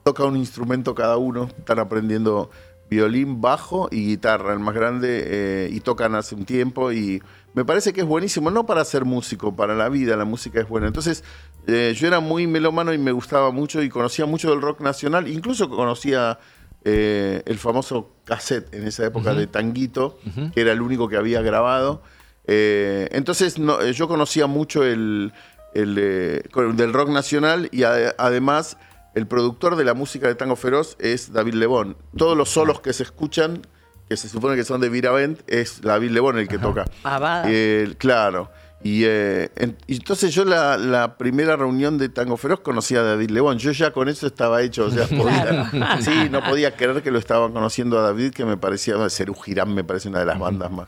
[0.03, 1.49] toca un instrumento cada uno.
[1.57, 2.51] Están aprendiendo
[2.89, 6.91] violín, bajo y guitarra, el más grande, eh, y tocan hace un tiempo.
[6.91, 7.21] Y
[7.57, 10.69] me parece que es buenísimo, no para ser músico, para la vida, la música es
[10.69, 10.85] buena.
[10.85, 11.23] Entonces,
[11.65, 15.27] eh, yo era muy melómano y me gustaba mucho y conocía mucho del rock nacional,
[15.27, 16.37] incluso conocía
[16.85, 20.19] eh, el famoso cassette en esa época de Tanguito,
[20.53, 22.03] que era el único que había grabado.
[22.45, 25.33] Eh, entonces, no, yo conocía mucho el,
[25.73, 28.77] el, del rock nacional y a- además
[29.15, 31.97] el productor de la música de Tango Feroz es David Lebón.
[32.15, 33.63] Todos los solos que se escuchan,
[34.09, 36.85] que se supone que son de Viravent, es David Lebón el que toca.
[37.01, 37.43] Pavada.
[37.47, 38.49] Eh, claro.
[38.83, 43.03] Y, eh, en- y entonces yo la, la primera reunión de Tango Feroz conocía a
[43.03, 43.57] David Lebón.
[43.57, 44.85] Yo ya con eso estaba hecho.
[44.85, 46.01] O sea, podía- Claro.
[46.01, 49.73] sí, no podía creer que lo estaban conociendo a David, que me parecía, Cerú Girán
[49.73, 50.87] me parece una de las bandas más.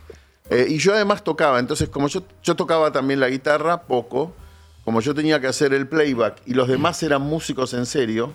[0.52, 4.34] Eh, y yo además tocaba, entonces como yo, yo tocaba también la guitarra, poco,
[4.86, 8.34] como yo tenía que hacer el playback y los demás eran músicos en serio,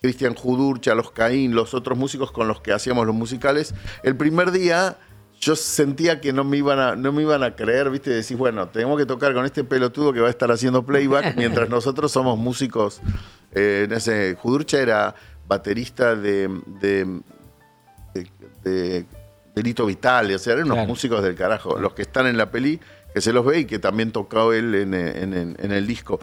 [0.00, 4.50] Cristian Judurcha, los Caín, los otros músicos con los que hacíamos los musicales, el primer
[4.50, 4.96] día
[5.40, 8.10] yo sentía que no me iban a, no me iban a creer, ¿viste?
[8.10, 11.68] Decís, bueno, tenemos que tocar con este pelotudo que va a estar haciendo playback mientras
[11.70, 13.00] nosotros somos músicos.
[13.52, 15.14] Eh, no sé, Judurcha era
[15.48, 16.48] baterista de,
[16.80, 17.20] de,
[18.14, 18.30] de,
[18.64, 19.06] de-
[19.54, 20.88] Delito Vital, o sea, eran unos Claro.
[20.88, 21.78] músicos del carajo.
[21.78, 22.78] Los que están en la peli,
[23.12, 26.20] que se los ve y que también tocó él en- en el disco.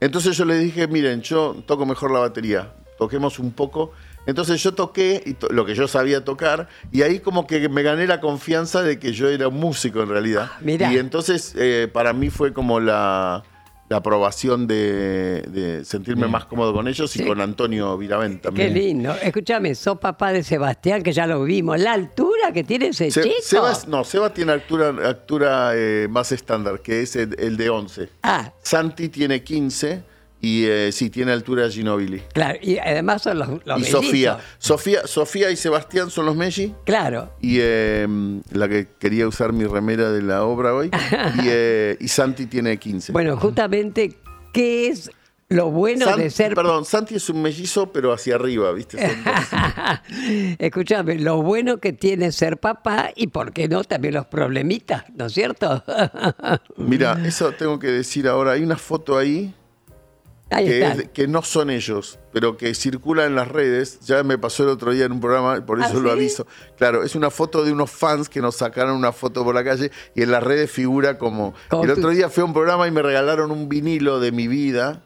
[0.00, 3.92] Entonces yo le dije, miren, yo toco mejor la batería, toquemos un poco.
[4.26, 7.82] Entonces yo toqué y to- lo que yo sabía tocar y ahí como que me
[7.82, 10.50] gané la confianza de que yo era un músico en realidad.
[10.60, 10.90] mirá.
[10.92, 13.42] Y entonces eh, para mí fue como la,
[13.90, 17.26] la aprobación de, de sentirme más cómodo con ellos y Sí.
[17.26, 18.72] con Antonio Viravent Qué también.
[18.72, 19.14] lindo.
[19.22, 21.78] Escúchame, sos papá de Sebastián, que ya lo vimos.
[21.78, 23.34] La altura que tiene ese Se- chico.
[23.42, 28.08] Sebas- no, Seba tiene altura, altura eh, más estándar, que es el, el de 11.
[28.22, 30.13] Ah, Santi tiene 15
[30.44, 32.22] y eh, sí, tiene altura Ginobili.
[32.34, 32.58] claro.
[32.60, 34.04] Y además son los, los y mellizos.
[34.04, 34.38] Sofía.
[34.58, 35.06] Sofía.
[35.06, 36.74] Sofía y Sebastián son los Messi.
[36.84, 37.32] Claro.
[37.40, 38.06] Y eh,
[38.52, 40.90] la que quería usar mi remera de la obra hoy.
[41.42, 43.12] y, eh, y Santi tiene 15.
[43.12, 44.18] Bueno, justamente,
[44.52, 45.10] ¿qué es
[45.48, 46.54] lo bueno de ser...
[46.54, 48.98] Perdón, Santi es un mellizo, pero hacia arriba, ¿viste?
[50.58, 55.26] Escúchame, lo bueno que tiene ser papá y, ¿por qué no, también los problemitas, ¿no
[55.26, 55.82] es cierto?
[56.76, 58.52] Mira, eso tengo que decir ahora.
[58.52, 59.54] Hay una foto ahí
[60.54, 60.66] Ahí
[61.12, 64.00] que, es no son ellos, pero que circula en las redes.
[64.00, 66.16] Ya me pasó el otro día en un programa, por ¿Ah, eso lo sí?
[66.16, 66.46] aviso.
[66.76, 69.90] Claro, es una foto de unos fans que nos sacaron una foto por la calle
[70.14, 71.54] y en las redes figura como...
[71.68, 74.32] Como el tú- otro día fui a un programa y me regalaron un vinilo de
[74.32, 75.02] mi vida.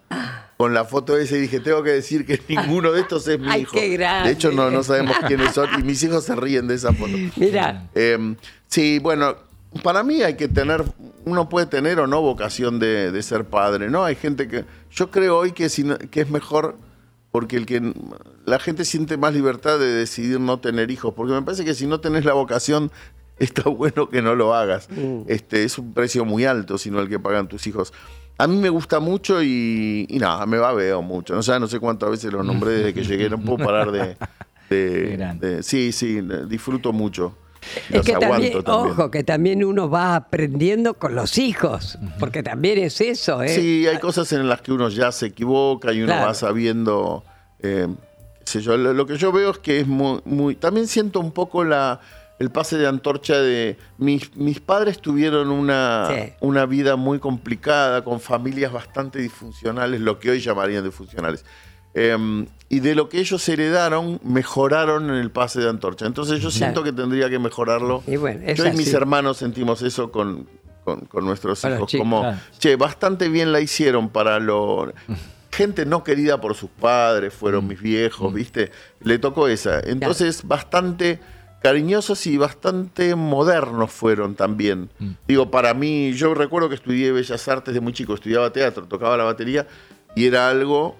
[0.56, 3.46] Con la foto esa y dije, tengo que decir que ninguno de estos es mi
[3.48, 3.72] Ay, hijo.
[3.74, 4.28] qué grande.
[4.30, 7.12] De hecho, no, no sabemos quiénes son y mis hijos se ríen de esa foto.
[7.36, 8.34] Mira, Eh,
[8.66, 9.36] sí, bueno,
[9.84, 10.82] para mí hay que tener,
[11.24, 14.02] uno puede tener o no vocación de, de ser padre, ¿no?
[14.02, 16.76] Hay gente que, yo creo hoy que, si no- que es mejor
[17.30, 17.92] porque el que
[18.46, 21.86] la gente siente más libertad de decidir no tener hijos, porque me parece que si
[21.86, 22.90] no tenés la vocación
[23.38, 24.88] está bueno que no lo hagas.
[25.28, 27.92] Este es un precio muy alto, sino el que pagan tus hijos.
[28.38, 31.34] A mí me gusta mucho y, y nada, me va veo mucho.
[31.34, 34.16] No sé, no sé cuántas veces los nombré desde que llegué, no puedo parar de,
[34.70, 37.36] de- de- sí, sí, disfruto mucho.
[37.88, 38.92] Es Los que también, aguanto también.
[38.92, 43.48] ojo, que también uno va aprendiendo con los hijos, porque también es eso, ¿eh?
[43.48, 46.26] Sí, hay cosas en las que uno ya se equivoca y uno Claro.
[46.28, 47.24] va sabiendo.
[47.60, 47.88] eh,
[48.40, 51.18] qué sé yo, lo, lo que yo veo es que es muy, muy- También siento
[51.20, 52.00] un poco la,
[52.38, 53.76] el pase de antorcha de.
[53.98, 56.32] Mis, mis padres tuvieron una, Sí.
[56.40, 61.44] una vida muy complicada, con familias bastante disfuncionales, lo que hoy llamarían disfuncionales.
[61.94, 62.16] Eh,
[62.70, 66.06] y de lo que ellos heredaron, mejoraron en el pase de antorcha.
[66.06, 68.02] Entonces yo siento que tendría que mejorarlo.
[68.06, 70.46] Y bueno, es yo y mis hermanos sentimos eso con,
[70.84, 71.88] con- con nuestros hijos.
[71.88, 72.38] chicos, como, claro.
[72.58, 74.92] che, bastante bien la hicieron para lo.
[75.50, 77.68] Gente no querida por sus padres, fueron Mm.
[77.68, 78.70] mis viejos, ¿viste?
[79.00, 79.80] Le tocó esa.
[79.80, 81.20] Entonces, bastante
[81.62, 84.90] cariñosos y bastante modernos fueron también.
[84.98, 85.10] Mm.
[85.26, 89.16] Digo, para mí, yo recuerdo que estudié Bellas Artes de muy chico, estudiaba teatro, tocaba
[89.16, 89.66] la batería
[90.14, 90.96] y era algo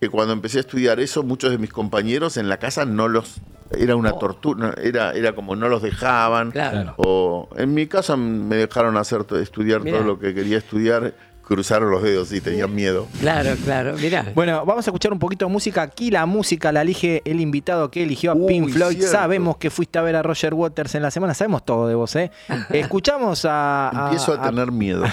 [0.00, 3.40] que cuando empecé a estudiar eso, muchos de mis compañeros en la casa no los.
[3.76, 6.48] Era una tortura, era, era como no los dejaban.
[6.48, 6.52] Oh.
[6.52, 6.94] Claro.
[6.98, 9.98] O en mi casa me dejaron hacer estudiar Mirá.
[9.98, 11.14] todo lo que quería estudiar,
[11.46, 13.06] cruzaron los dedos y tenían miedo.
[13.20, 14.32] Claro, claro, mira.
[14.34, 15.82] Bueno, vamos a escuchar un poquito de música.
[15.82, 18.96] Aquí la música la elige el invitado que eligió a Uy, Pink Floyd.
[18.96, 19.12] cierto.
[19.12, 21.34] Sabemos que fuiste a ver a Roger Waters en la semana.
[21.34, 22.30] Sabemos todo de vos, ¿eh?
[22.70, 23.88] Escuchamos a.
[23.90, 25.04] a- Empiezo a tener miedo.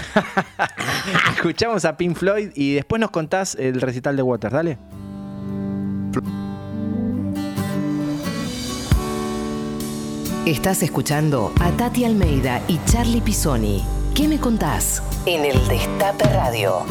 [1.36, 4.54] escuchamos a Pink Floyd y después nos contás el recital de Waters.
[4.54, 4.78] Dale.
[10.46, 13.84] Estás escuchando a Tati Almeida y Charlie Pisoni.
[14.16, 15.02] ¿Qué me contás?
[15.26, 16.86] En el Destape Radio.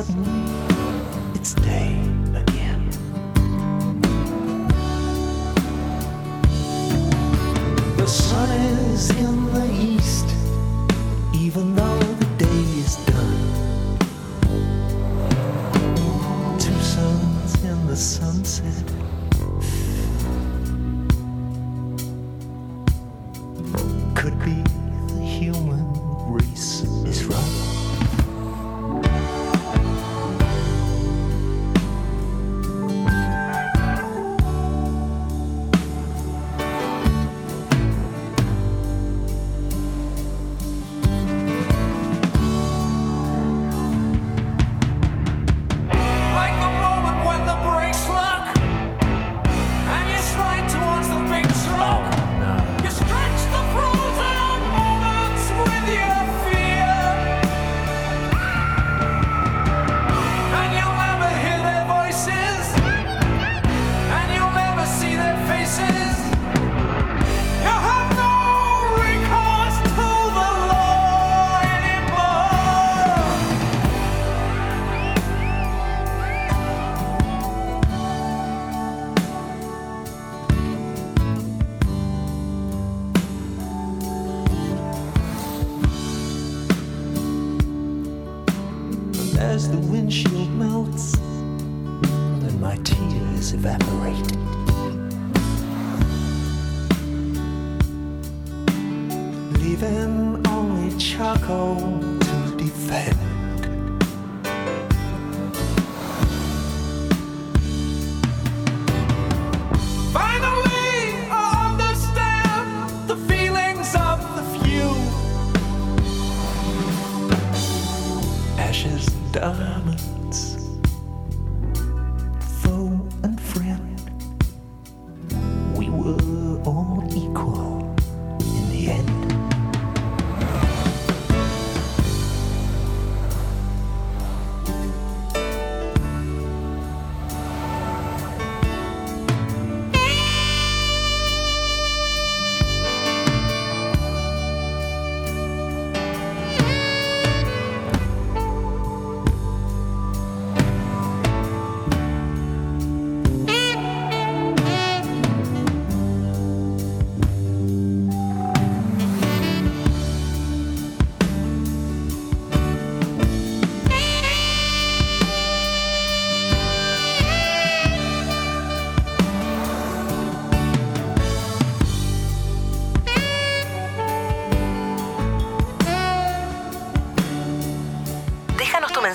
[0.00, 0.39] up.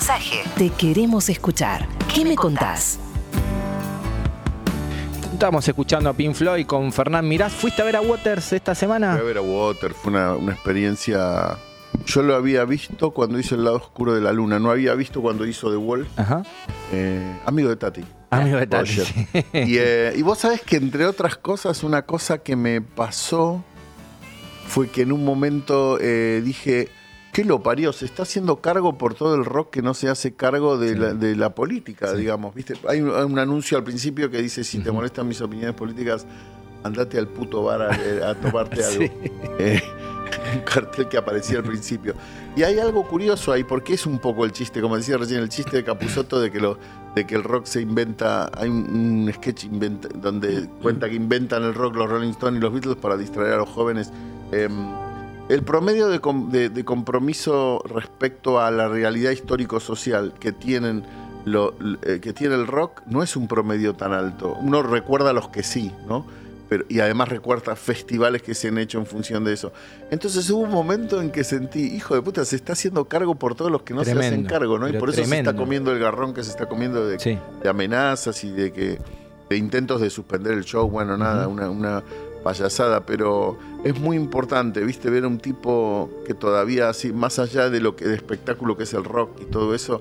[0.06, 0.44] Mensaje.
[0.56, 1.88] Te queremos escuchar.
[2.14, 3.00] ¿Qué me contás?
[5.32, 7.52] Estamos escuchando a Pink Floyd con Fernán Mirás.
[7.52, 9.14] ¿Fuiste a ver a Waters esta semana?
[9.14, 11.58] Fui a ver a Water, fue una, una experiencia.
[12.06, 15.20] Yo lo había visto cuando hizo El lado oscuro de la luna, no había visto
[15.20, 16.06] cuando hizo The Wall.
[16.16, 16.44] Ajá.
[16.92, 18.04] Eh, amigo de Tati.
[18.30, 19.02] Amigo de Tati.
[19.54, 23.64] Y, eh, y vos sabés que entre otras cosas, una cosa que me pasó
[24.68, 26.90] fue que en un momento eh, dije,
[27.36, 27.92] ¿qué lo parió?
[27.92, 31.12] Se está haciendo cargo por todo el rock que no se hace cargo de, la,
[31.12, 32.54] de la política, digamos.
[32.54, 32.74] ¿viste?
[32.88, 36.24] Hay, un, hay un anuncio al principio que dice, si te molestan mis opiniones políticas,
[36.82, 39.04] andate al puto bar a, a tomarte algo.
[39.58, 39.82] Eh,
[40.54, 42.14] un cartel que aparecía al principio.
[42.56, 45.50] Y hay algo curioso ahí, porque es un poco el chiste, como decía recién, el
[45.50, 46.78] chiste de Capusotto de que, lo,
[47.14, 48.50] de que el rock se inventa.
[48.56, 52.62] Hay un, un sketch inventa- donde cuenta que inventan el rock los Rolling Stones y
[52.62, 54.10] los Beatles para distraer a los jóvenes.
[54.52, 54.72] Em,
[55.48, 61.04] el promedio de, com- de- de compromiso respecto a la realidad histórico-social que tienen
[61.44, 64.56] lo- eh, que tiene el rock no es un promedio tan alto.
[64.60, 66.26] Uno recuerda los que sí, ¿no?
[66.68, 69.72] Pero, y además recuerda festivales que se han hecho en función de eso.
[70.10, 73.54] Entonces hubo un momento en que sentí, hijo de puta, se está haciendo cargo por
[73.54, 74.88] todos los que no se hacen cargo, ¿no?
[74.88, 77.18] Y por eso se está comiendo el garrón que se está comiendo de,
[77.62, 78.98] de amenazas y de que
[79.48, 80.90] de intentos de suspender el show.
[80.90, 82.02] Bueno, nada, una, una
[82.46, 85.10] payasada, pero es muy importante, ¿viste?
[85.10, 88.94] Ver un tipo que todavía, así, más allá de lo que de espectáculo que es
[88.94, 90.00] el rock y todo eso,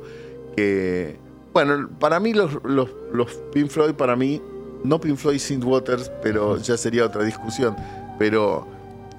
[0.55, 1.17] que.
[1.53, 4.43] Bueno, para mí los, los, los Pink Floyd, para mí,
[4.83, 7.75] no Pink Floyd Synth Waters, pero ya sería otra discusión.
[8.19, 8.67] Pero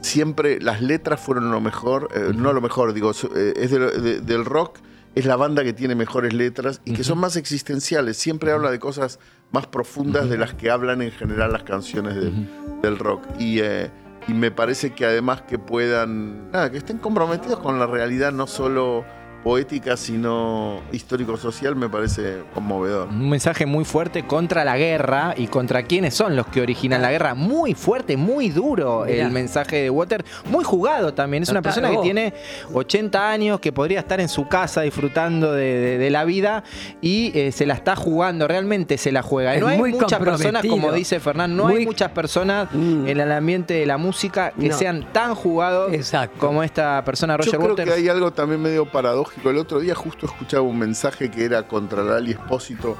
[0.02, 4.78] siempre las letras fueron lo mejor, eh, no lo mejor, digo, eh, es del rock,
[5.16, 8.16] es la banda que tiene mejores letras y que son más existenciales.
[8.16, 9.18] Siempre habla de cosas
[9.50, 12.48] más profundas de las que hablan en general las canciones del-
[12.82, 13.22] del rock.
[13.38, 13.90] Y, eh,
[14.28, 18.46] y me parece que además que puedan, nada, que estén comprometidos con la realidad, no
[18.46, 19.04] solo
[19.50, 23.06] poética, sino histórico-social, me parece conmovedor.
[23.06, 27.12] Un mensaje muy fuerte contra la guerra y contra quiénes son los que originan la
[27.12, 27.34] guerra.
[27.36, 29.24] Muy fuerte, muy duro Mirá.
[29.24, 30.24] el mensaje de Water.
[30.50, 31.44] Muy jugado también.
[31.44, 32.34] Es una persona que tiene
[32.72, 36.64] 80 años, que podría estar en su casa disfrutando de, de- de la vida
[37.00, 38.48] y eh, se la está jugando.
[38.48, 39.52] Realmente se la juega.
[39.54, 41.88] Y Es no hay muy muchas personas, como dice Fernán, no hay Muy- Mm.
[41.88, 44.76] muchas personas en el ambiente de la música que No.
[44.76, 45.92] sean tan jugados
[46.38, 47.88] como esta persona, Roger Yo creo Waters.
[47.92, 49.35] que hay algo también medio paradójico.
[49.44, 52.96] El otro día justo escuchaba un mensaje que era contra Lali Espósito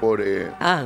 [0.00, 0.84] por, eh, Ah,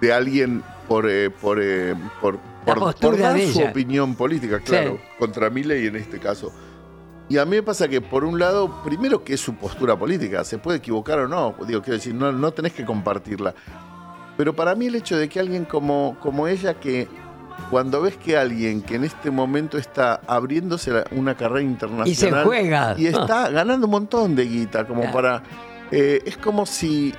[0.00, 5.50] de alguien por, eh, por, eh, por, por- por dar su opinión política, claro, contra
[5.50, 6.52] Milei en este caso.
[7.28, 10.44] Y a mí me pasa que, por un lado, primero que es su postura política,
[10.44, 13.52] se puede equivocar o no, digo, quiero decir, no, no tenés que compartirla.
[14.36, 17.08] Pero para mí el hecho de que alguien como, como ella, que
[17.70, 22.94] cuando ves que alguien que en este momento está abriéndose una carrera internacional juega.
[22.98, 25.14] y está ganando un montón de guita, como Claro.
[25.14, 25.42] para...
[25.90, 27.12] eh, es como si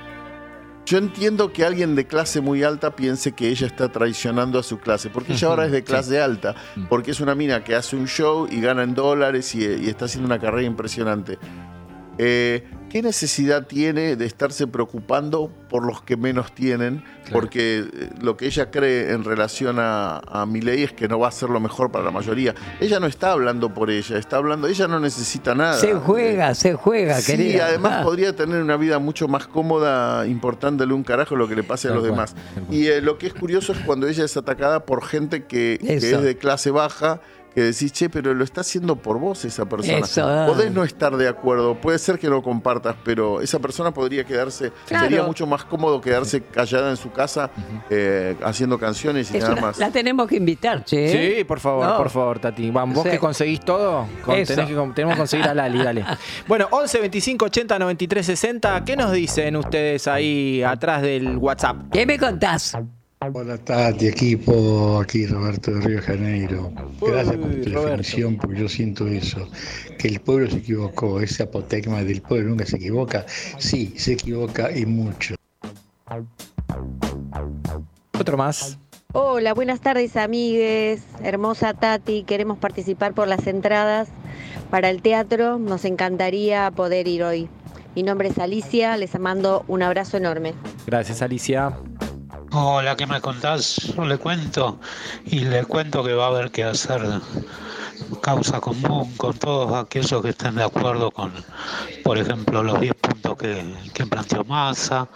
[0.86, 4.78] yo entiendo que alguien de clase muy alta piense que ella está traicionando a su
[4.78, 6.54] clase, porque ella ahora es de clase alta,
[6.88, 10.06] porque es una mina que hace un show y gana en dólares y, y está
[10.06, 11.38] haciendo una carrera impresionante.
[12.16, 17.04] Eh, ¿Qué necesidad tiene de estarse preocupando por los que menos tienen?
[17.30, 21.28] Porque eh, lo que ella cree en relación a, a Milei es que no va
[21.28, 22.54] a ser lo mejor para la mayoría.
[22.80, 25.74] Ella no está hablando por ella, está hablando, ella no necesita nada.
[25.74, 27.66] se juega, se juega, Sí, querida.
[27.66, 28.02] además Ah.
[28.04, 31.90] podría tener una vida mucho más cómoda, importándole un carajo lo que le pase a
[31.94, 32.34] los demás.
[32.70, 36.22] Y eh, lo que es curioso es cuando ella es atacada por gente que, es
[36.22, 37.20] de clase baja,
[37.58, 39.98] que decís, che, pero lo está haciendo por vos esa persona.
[39.98, 40.22] Eso.
[40.46, 44.70] Podés no estar de acuerdo, puede ser que no compartas, pero esa persona podría quedarse,
[44.86, 45.04] Claro.
[45.04, 47.50] sería mucho más cómodo quedarse callada en su casa
[47.90, 49.78] eh, haciendo canciones y Eso nada más.
[49.78, 51.38] la tenemos que invitar, che.
[51.38, 51.96] Sí, por favor, No.
[51.96, 52.70] por favor, Tati.
[52.70, 53.10] Van, vos Sí.
[53.10, 54.54] que conseguís todo, con- Eso.
[54.54, 56.04] tenés que, con- tenemos que conseguir a Lali, dale.
[56.46, 58.84] Bueno, 11 25 80 93 60.
[58.84, 61.76] ¿Qué nos dicen ustedes ahí atrás del WhatsApp?
[61.92, 62.76] ¿Qué me contás?
[63.20, 66.72] Hola Tati, equipo, aquí Roberto de Río de Janeiro.
[67.00, 69.48] Gracias por tu definición, porque yo siento eso,
[69.98, 73.26] que el pueblo se equivocó, ese apotegma del pueblo nunca se equivoca.
[73.58, 75.34] Sí, se equivoca y mucho.
[78.18, 78.78] Otro más.
[79.12, 81.02] Hola, buenas tardes amigues.
[81.24, 84.08] Hermosa Tati, queremos participar por las entradas
[84.70, 85.58] para el teatro.
[85.58, 87.48] Nos encantaría poder ir hoy.
[87.96, 90.54] Mi nombre es Alicia, les mando un abrazo enorme.
[90.86, 91.76] Gracias, Alicia.
[92.50, 93.76] Hola, ¿qué me contás?
[93.96, 94.80] Yo le cuento
[95.24, 97.02] y le cuento que va a haber que hacer
[98.22, 101.32] causa común con todos aquellos que estén de acuerdo con,
[102.04, 105.08] por ejemplo, los 10 puntos que, que planteó Massa,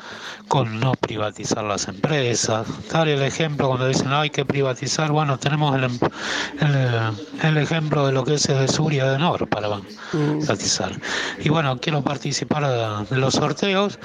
[0.49, 2.66] con no privatizar las empresas.
[2.91, 5.99] Dar el ejemplo cuando dicen "No, hay que privatizar, bueno, tenemos el, em-
[6.61, 9.68] el, el ejemplo de lo que es de Sur y de Nor para
[10.11, 10.93] privatizar.
[11.41, 13.99] Y bueno, quiero participar de, los sorteos.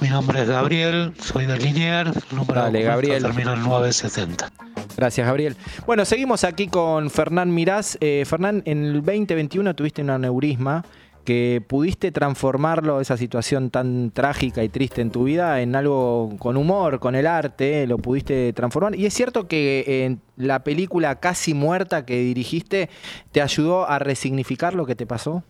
[0.00, 3.22] Mi nombre es Gabriel, soy de Linier, el número Dale, Gabriel.
[3.22, 4.50] termina en 970.
[4.96, 5.56] Gracias, Gabriel.
[5.86, 7.96] Bueno, seguimos aquí con Fernán Mirás.
[8.00, 10.84] Eh, Fernán, en el 2021 tuviste un aneurisma
[11.24, 16.56] que pudiste transformarlo, esa situación tan trágica y triste en tu vida, en algo con
[16.56, 18.96] humor, con el arte, lo pudiste transformar.
[18.96, 22.88] Y es cierto que en la película Casi Muerta que dirigiste
[23.32, 25.44] te ayudó a resignificar lo que te pasó.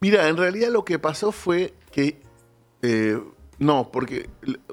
[0.00, 2.20] Mira, en realidad lo que pasó fue que.
[2.82, 3.18] eh,
[3.58, 4.28] no, porque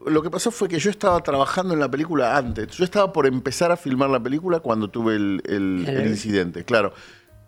[0.06, 2.68] lo que pasó fue que yo estaba trabajando en la película antes.
[2.78, 6.94] Yo estaba por empezar a filmar la película cuando tuve el, el- el incidente, claro.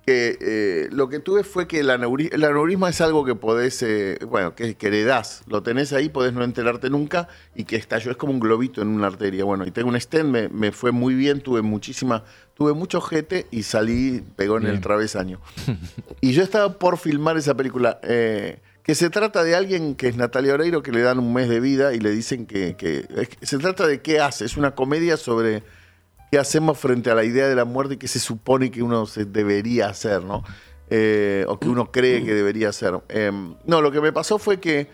[0.05, 3.81] Que eh, lo que tuve fue que el, aneuri- el aneurisma es algo que podés,
[3.81, 5.41] eh, bueno, que, que heredás.
[5.47, 8.11] Lo tenés ahí, podés no enterarte nunca y que estalló.
[8.11, 9.43] Es como un globito en una arteria.
[9.45, 12.23] Bueno, y tengo un stent, me, me fue muy bien, tuve muchísima,
[12.53, 14.75] tuve mucho jete y salí, pegó en Bien.
[14.75, 15.39] el travesaño.
[16.21, 20.15] Y yo estaba por filmar esa película, eh, que se trata de alguien que es
[20.15, 23.07] Natalia Oreiro, que le dan un mes de vida y le dicen que, que-
[23.41, 24.45] se trata de qué hace.
[24.45, 25.63] Es una comedia sobre
[26.31, 29.05] qué hacemos frente a la idea de la muerte y qué se supone que uno
[29.07, 30.43] se debería hacer, ¿no?
[30.91, 32.99] Eh, o que uno cree que debería hacer.
[33.09, 33.31] Eh,
[33.65, 34.87] no, lo que me pasó fue que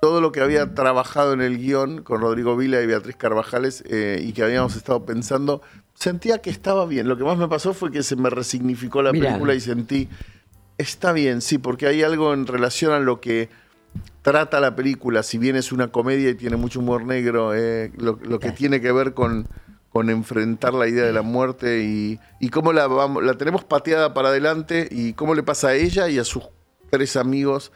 [0.00, 4.20] todo lo que había trabajado en el guion con Rodrigo Vila y Beatriz Carvajales eh,
[4.22, 5.60] y que habíamos estado pensando,
[5.94, 7.06] sentía que estaba bien.
[7.08, 9.28] Lo que más me pasó fue que se me resignificó la Mirá.
[9.30, 10.08] película y sentí,
[10.78, 13.48] está bien, sí, porque hay algo en relación a lo que
[14.22, 18.18] trata la película, si bien es una comedia y tiene mucho humor negro, eh, lo,
[18.22, 19.48] lo que tiene que ver con,
[19.94, 24.12] con enfrentar la idea de la muerte y, y cómo la, vamos, la tenemos pateada
[24.12, 26.42] para adelante y cómo le pasa a ella y a sus
[26.90, 27.70] tres amigos,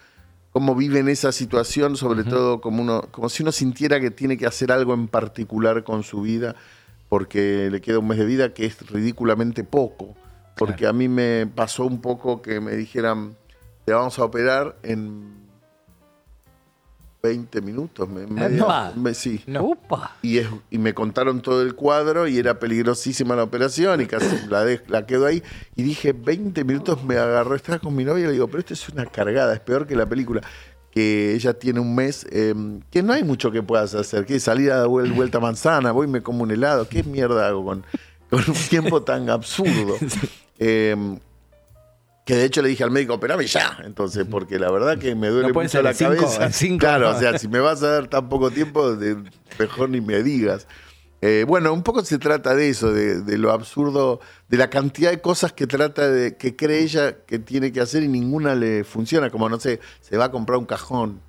[0.50, 4.46] cómo viven esa situación, sobre todo como, uno, como si uno sintiera que tiene que
[4.46, 6.56] hacer algo en particular con su vida,
[7.08, 10.16] porque le queda un mes de vida que es ridículamente poco.
[10.58, 13.36] Porque a mí me pasó un poco que me dijeran,
[13.84, 15.38] te vamos a operar en
[17.22, 18.08] 20 minutos.
[18.08, 19.42] Me, me- sí.
[19.60, 20.16] Upa.
[20.22, 24.46] Y, es- y me contaron todo el cuadro y era peligrosísima la operación y casi
[24.48, 25.42] la, de- la quedo ahí.
[25.74, 28.74] Y dije, 20 minutos me agarró, estaba con mi novia y le digo, pero esto
[28.74, 30.42] es una cargada, es peor que la película.
[30.90, 32.54] Que ella tiene un mes, eh,
[32.90, 36.06] que no hay mucho que puedas hacer, que salir a dar vuel- vuelta manzana, voy
[36.06, 37.84] y me como un helado, ¿qué mierda hago con,
[38.30, 39.96] con un tiempo tan absurdo?
[40.58, 40.96] Eh,
[42.24, 43.78] que de hecho le dije al médico, operame ya.
[43.84, 46.52] Entonces, porque la verdad que me duele No mucho ser la cinco- cabeza.
[46.52, 49.16] cinco claro, o sea, si me vas a dar tan poco tiempo, de-
[49.58, 50.66] mejor ni me digas.
[51.22, 55.10] Eh, bueno, un poco se trata de eso, de, de lo absurdo, de la cantidad
[55.10, 58.84] de cosas que trata de, que cree ella que tiene que hacer y ninguna le
[58.84, 59.30] funciona.
[59.30, 61.20] Como no sé, se va a comprar un cajón.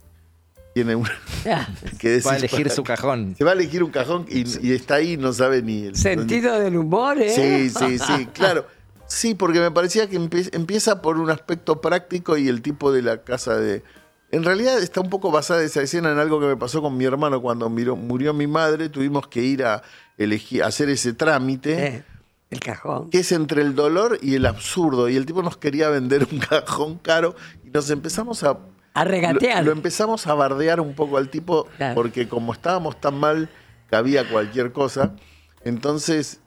[0.76, 1.10] Tiene una.
[2.00, 3.36] que decís, Va a elegir para- su cajón.
[3.38, 5.96] Se va a elegir un cajón y, y está ahí, no sabe ni el.
[5.96, 7.30] Sentido del humor, ¿eh?
[7.30, 8.68] Sí, sí, sí, claro.
[9.10, 13.02] Sí, porque me parecía que empie- empieza por un aspecto práctico y el tipo de
[13.02, 13.84] la casa de...
[14.32, 17.06] En realidad está un poco basada esa escena en algo que me pasó con mi
[17.06, 18.88] hermano cuando murió mi madre.
[18.90, 19.82] Tuvimos que ir a
[20.20, 21.88] elegir, a hacer ese trámite.
[21.88, 22.04] Eh,
[22.52, 23.10] el cajón.
[23.10, 25.10] Que es entre el dolor y el absurdo.
[25.10, 27.36] Y el tipo nos quería vender un cajón caro
[27.66, 28.60] y nos empezamos a...
[28.94, 29.64] A regatear.
[29.64, 31.96] Lo, lo empezamos a bardear un poco al tipo Claro.
[31.96, 33.50] porque como estábamos tan mal,
[33.90, 35.16] cabía cualquier cosa.
[35.64, 36.40] Entonces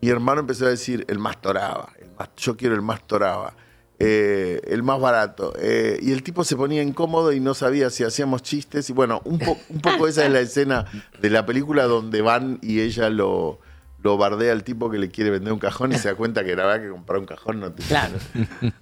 [0.00, 1.92] mi hermano empezó a decir, el más toraba,
[2.36, 3.54] yo quiero el más toraba,
[3.98, 5.54] eh, el más barato.
[5.58, 8.88] eh, y el tipo se ponía incómodo y no sabía si hacíamos chistes.
[8.90, 10.86] Y bueno, un, po- un poco esa es la escena
[11.20, 13.58] de la película donde van y ella lo,
[14.02, 16.54] lo bardea al tipo que le quiere vender un cajón y se da cuenta que
[16.54, 17.82] la verdad que comprar un cajón no te...
[17.82, 18.14] Claro.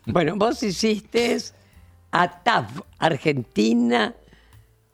[0.07, 1.37] Bueno, vos hiciste
[2.11, 4.15] ATAF, Argentina,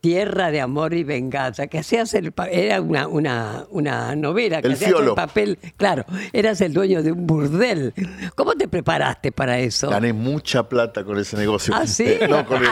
[0.02, 4.72] Tierra de Amor y Venganza, que hacías el era una, una, una novela, que El
[4.72, 7.94] hacías el papel, claro, eras el dueño de un burdel.
[8.34, 9.90] ¿Cómo te preparaste para eso?
[9.90, 11.72] Gané mucha plata con ese negocio.
[11.72, 12.04] ¿Ah, sí?
[12.08, 12.70] Eh, no, con el,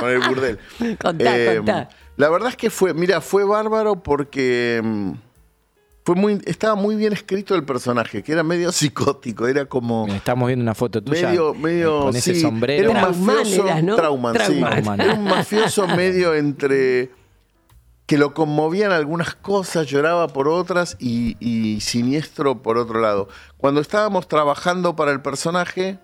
[0.00, 0.58] con el burdel.
[0.98, 1.90] Contá, Eh, contá.
[2.16, 5.12] La verdad es que fue, mira, fue bárbaro porque mm,
[6.04, 10.48] fue muy, estaba muy bien escrito el personaje, que era medio psicótico, era como Estamos
[10.48, 11.28] viendo una foto tuya.
[11.28, 12.90] medio, medio, Con ese sí, sombrero.
[12.90, 13.96] Era un mafioso, eras, ¿no?
[13.96, 14.58] Trauman, sí.
[14.58, 17.10] Era un mafioso medio entre
[18.06, 23.28] que lo conmovían algunas cosas, lloraba por otras y, y siniestro por otro lado.
[23.56, 25.98] Cuando estábamos trabajando para el personaje,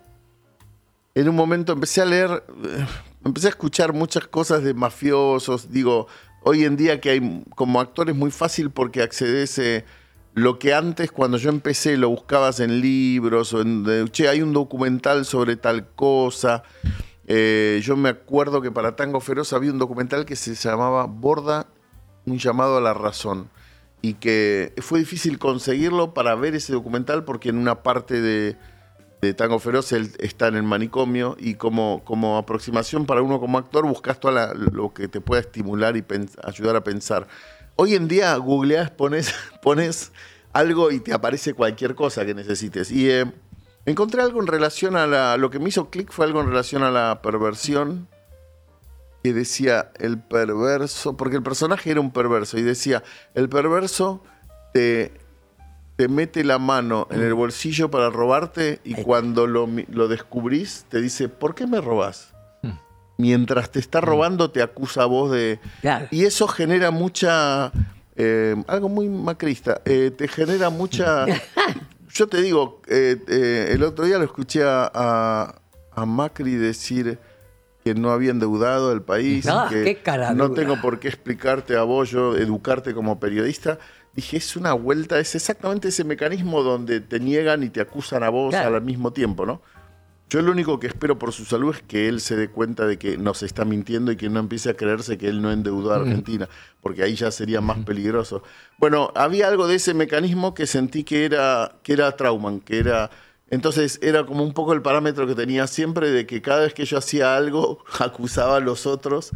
[1.14, 2.86] en un momento empecé a leer, eh,
[3.24, 5.72] empecé a escuchar muchas cosas de mafiosos.
[5.72, 6.06] Digo,
[6.48, 9.84] hoy en día que hay como actor es muy fácil porque accedes eh,
[10.32, 14.54] lo que antes cuando yo empecé lo buscabas en libros o en, che, hay un
[14.54, 16.62] documental sobre tal cosa.
[17.26, 21.66] Eh, yo me acuerdo que para Tango Feroz había un documental que se llamaba Borda,
[22.24, 23.50] un llamado a la razón.
[24.00, 28.56] Y que fue difícil conseguirlo para ver ese documental porque en una parte de,
[29.20, 33.58] de Tango Feroz él está en el manicomio y como, como aproximación para uno como
[33.58, 36.04] actor buscas todo lo que te pueda estimular y
[36.44, 37.26] ayudar a pensar.
[37.76, 40.12] Hoy en día googleás, pones, pones
[40.52, 42.90] algo y te aparece cualquier cosa que necesites.
[42.90, 43.32] Y eh,
[43.86, 45.36] encontré algo en relación a la...
[45.36, 48.08] Lo que me hizo clic fue algo en relación a la perversión
[49.22, 53.02] que decía el perverso, porque el personaje era un perverso y decía,
[53.34, 54.22] el perverso
[54.72, 55.12] te,
[55.98, 61.00] te mete la mano en el bolsillo para robarte y cuando lo, lo descubrís te
[61.00, 62.32] dice, ¿por qué me robás?
[63.16, 65.58] Mientras te está robando te acusa a vos de...
[66.12, 67.72] Y eso genera mucha...
[68.14, 71.26] eh, algo muy macrista, eh, te genera mucha...
[72.10, 73.16] Yo te digo, eh,
[73.72, 75.60] el otro día lo escuché a, a-
[75.96, 77.18] a Macri decir
[77.84, 79.96] que no había endeudado el país, Ah, que qué
[80.36, 83.78] no tengo por qué explicarte a vos, yo educarte como periodista.
[84.18, 88.30] Dije, es una vuelta, es exactamente ese mecanismo donde te niegan y te acusan a
[88.30, 88.74] vos Claro.
[88.74, 89.62] al mismo tiempo, ¿no?
[90.28, 92.98] Yo lo único que espero por su salud es que él se dé cuenta de
[92.98, 95.98] que nos está mintiendo y que no empiece a creerse que él no endeudó a.
[95.98, 96.48] Argentina,
[96.80, 98.42] porque ahí ya sería más peligroso.
[98.76, 103.10] Bueno, había algo de ese mecanismo que sentí que era, que era Trauman, que era...
[103.50, 106.84] Entonces era como un poco el parámetro que tenía siempre de que cada vez que
[106.86, 109.30] yo hacía algo acusaba a los otros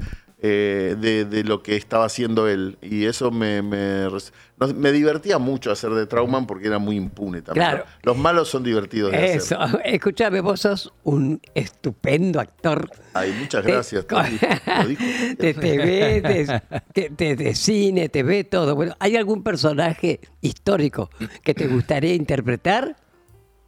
[0.44, 2.76] eh, de, de lo que estaba haciendo él.
[2.82, 7.68] Y eso me, me, divertía mucho hacer de Trauman porque era muy impune también.
[7.68, 7.84] Claro.
[8.02, 9.80] Los malos son divertidos de Eso, hacer.
[9.84, 12.90] escúchame, vos sos un estupendo actor.
[13.14, 14.04] Ay, muchas gracias.
[14.08, 15.04] Dijo.
[15.38, 16.60] de TV, de,
[16.94, 18.74] de- de- de cine, TV, todo.
[18.74, 21.08] Bueno, ¿hay algún personaje histórico
[21.44, 22.96] que te gustaría interpretar?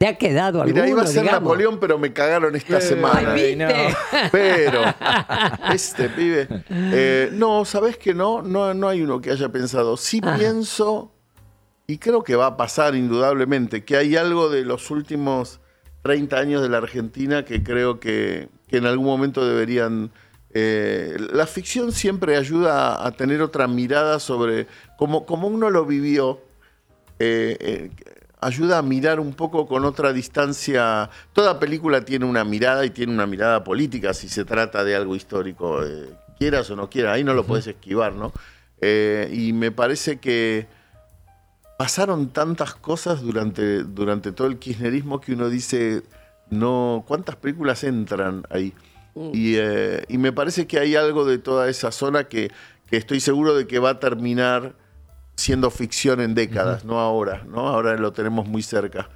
[0.04, 1.42] ¿Te ha quedado alguno, Mira, iba a ser digamos?
[1.44, 3.32] Napoleón, pero me cagaron esta Eh, semana.
[3.32, 3.96] ay, ¿viste?
[4.30, 4.82] Pero,
[5.72, 6.46] este pibe.
[6.70, 8.42] eh, no, ¿sabes que no?
[8.42, 8.74] no?
[8.74, 9.96] No hay uno que haya pensado.
[9.96, 10.36] Sí Ah.
[10.38, 11.10] pienso,
[11.86, 15.60] y creo que va a pasar indudablemente, que hay algo de los últimos
[16.02, 20.10] 30 años de la Argentina que creo que, que en algún momento deberían...
[20.52, 24.66] eh, la ficción siempre ayuda a, a tener otra mirada sobre
[24.98, 26.40] cómo, cómo uno lo vivió.
[27.18, 27.90] eh, eh,
[28.44, 31.10] ayuda a mirar un poco con otra distancia.
[31.32, 35.16] Toda película tiene una mirada y tiene una mirada política si se trata de algo
[35.16, 35.82] histórico.
[35.82, 38.32] eh, quieras o no quieras, ahí no lo puedes esquivar, ¿no?
[38.80, 40.66] Eh, y me parece que
[41.78, 46.02] pasaron tantas cosas durante, durante todo el kirchnerismo que uno dice,
[46.50, 48.72] no, ¿cuántas películas entran ahí?
[49.32, 52.50] Y, eh, y me parece que hay algo de toda esa zona que,
[52.90, 54.74] que estoy seguro de que va a terminar
[55.36, 57.68] siendo ficción en décadas, no ahora, ¿no?
[57.68, 59.08] Ahora lo tenemos muy cerca.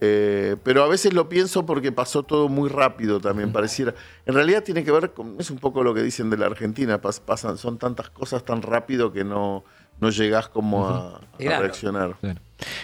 [0.00, 3.94] Eh, pero a veces lo pienso porque pasó todo muy rápido también, pareciera.
[4.26, 7.00] En realidad tiene que ver con, es un poco lo que dicen de la Argentina,
[7.00, 9.64] pas- pasan, son tantas cosas tan rápido que no,
[10.00, 11.62] no llegás como a, a Claro.
[11.62, 12.16] reaccionar.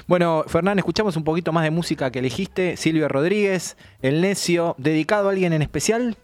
[0.06, 2.78] Bueno, Fernán, escuchamos un poquito más de música que elegiste.
[2.78, 6.16] Silvio Rodríguez, El Necio, ¿dedicado a alguien en especial?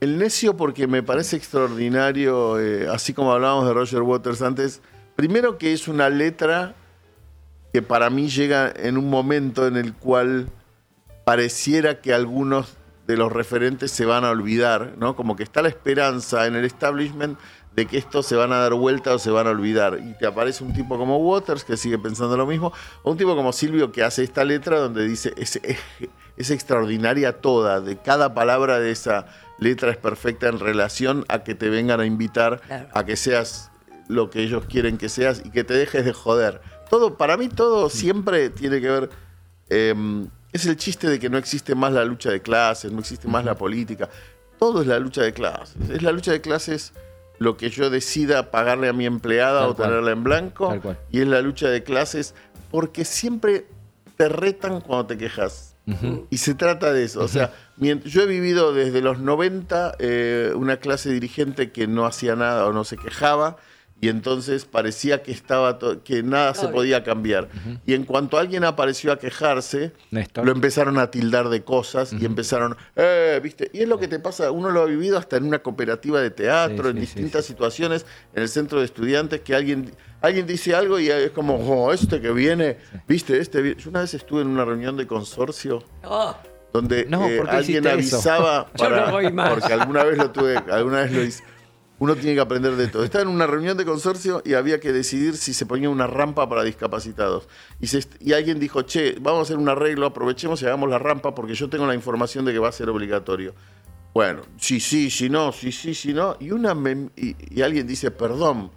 [0.00, 4.80] El necio porque me parece extraordinario, eh, así como hablábamos de Roger Waters antes,
[5.20, 6.74] primero que es una letra
[7.74, 10.48] que para mí llega en un momento en el cual
[11.26, 15.16] pareciera que algunos de los referentes se van a olvidar, ¿no?
[15.16, 17.38] Como que está la esperanza en el establishment
[17.76, 19.98] de que estos se van a dar vuelta o se van a olvidar.
[20.02, 23.36] Y te aparece un tipo como Waters que sigue pensando lo mismo, o un tipo
[23.36, 25.76] como Silvio que hace esta letra donde dice, es, es-
[26.38, 29.26] es extraordinaria toda, de cada palabra de esa
[29.58, 32.62] letra es perfecta en relación a que te vengan a invitar
[32.94, 33.69] a que seas
[34.10, 36.60] lo que ellos quieren que seas y que te dejes de joder.
[36.90, 39.10] Todo, para mí todo siempre tiene que ver
[39.70, 39.94] eh,
[40.52, 43.44] es el chiste de que no existe más la lucha de clases, no existe más
[43.44, 44.08] la política.
[44.58, 45.76] Todo es la lucha de clases.
[45.88, 46.92] Es la lucha de clases
[47.38, 49.88] lo que yo decida pagarle a mi empleada Tal o cual.
[49.88, 50.96] tenerla en blanco.
[51.10, 52.34] Y es la lucha de clases
[52.70, 53.66] porque siempre
[54.16, 55.68] te retan cuando te quejas.
[56.30, 57.20] Y se trata de eso.
[57.20, 62.36] O sea, yo he vivido desde los 90 eh, una clase dirigente que no hacía
[62.36, 63.56] nada o no se quejaba.
[64.02, 67.48] Y entonces parecía que estaba que nada se podía cambiar.
[67.84, 70.46] Y en cuanto alguien apareció a quejarse, Néstor.
[70.46, 73.70] lo empezaron a tildar de cosas y empezaron, eh, ¿viste?
[73.74, 76.30] Y es lo que te pasa, uno lo ha vivido hasta en una cooperativa de
[76.30, 79.90] teatro, Sí, en sí, distintas situaciones, en el centro de estudiantes, que alguien,
[80.22, 83.38] alguien dice algo y es como, oh, este que viene, ¿viste?
[83.38, 83.80] Este viene".
[83.82, 85.84] Yo una vez estuve en una reunión de consorcio
[86.72, 89.50] donde No, eh, ¿por qué alguien avisaba Yo no para, voy más.
[89.50, 91.42] porque alguna vez lo tuve, alguna vez lo hice.
[92.00, 93.04] Uno tiene que aprender de todo.
[93.04, 96.48] Estaba en una reunión de consorcio y había que decidir si se ponía una rampa
[96.48, 97.46] para discapacitados.
[97.78, 101.52] Y, alguien dijo, che, vamos a hacer un arreglo, aprovechemos y hagamos la rampa porque
[101.54, 103.54] yo tengo la información de que va a ser obligatorio.
[104.14, 106.38] Bueno, sí, sí, sí, no, sí, sí, sí, no.
[106.40, 108.70] Y, alguien dice, perdón,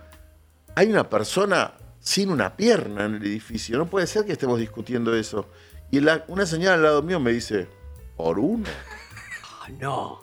[0.75, 3.77] hay una persona sin una pierna en el edificio.
[3.77, 5.47] No puede ser que estemos discutiendo eso.
[5.91, 7.69] Y una señora al lado mío me dice,
[8.17, 8.65] ¿por uno?
[9.79, 10.19] no.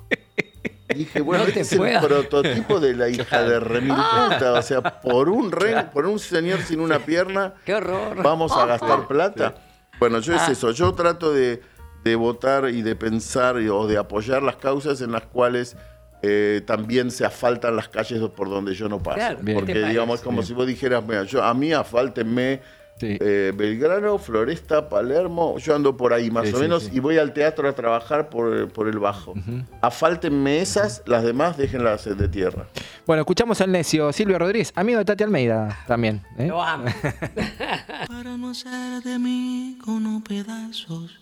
[0.91, 2.05] Y dije, bueno, No este te es el puedas.
[2.05, 4.53] prototipo de la hija de remil puta.
[4.55, 8.22] O sea, por un re, por un señor sin una pierna, Qué horror.
[8.22, 9.55] vamos a gastar plata.
[9.99, 10.53] Bueno, yo es Ah.
[10.53, 10.70] eso.
[10.72, 11.61] Yo trato de,
[12.05, 15.76] de votar y de pensar y- o de apoyar las causas en las cuales
[16.22, 19.16] eh, también se asfaltan las calles por donde yo no paso.
[19.16, 19.38] Claro.
[19.55, 20.47] Porque, ¿qué te digamos, es como Bien.
[20.49, 22.61] si vos dijeras, mira, yo, a mí asfáltenme
[23.03, 25.59] eh, Belgrano, Floresta, Palermo.
[25.59, 26.90] Yo ando por ahí más Sí, o sí, menos sí.
[26.94, 29.34] y voy al teatro a trabajar por, por el bajo.
[29.80, 32.66] Afáltenme esas, las demás déjenlas de tierra.
[33.07, 36.22] Bueno, escuchamos al necio Silvio Rodríguez, amigo de Tati Almeida también.
[36.38, 36.46] ¿eh?
[36.48, 36.84] Lo amo.
[38.09, 41.18] para no hacer de mí con pedazos,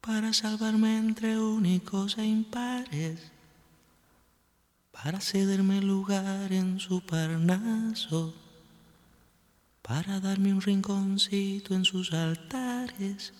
[0.00, 3.30] para salvarme entre únicos e impares,
[4.90, 8.34] para cederme lugar en su parnaso,
[9.88, 13.32] para darme un rinconcito en sus altares.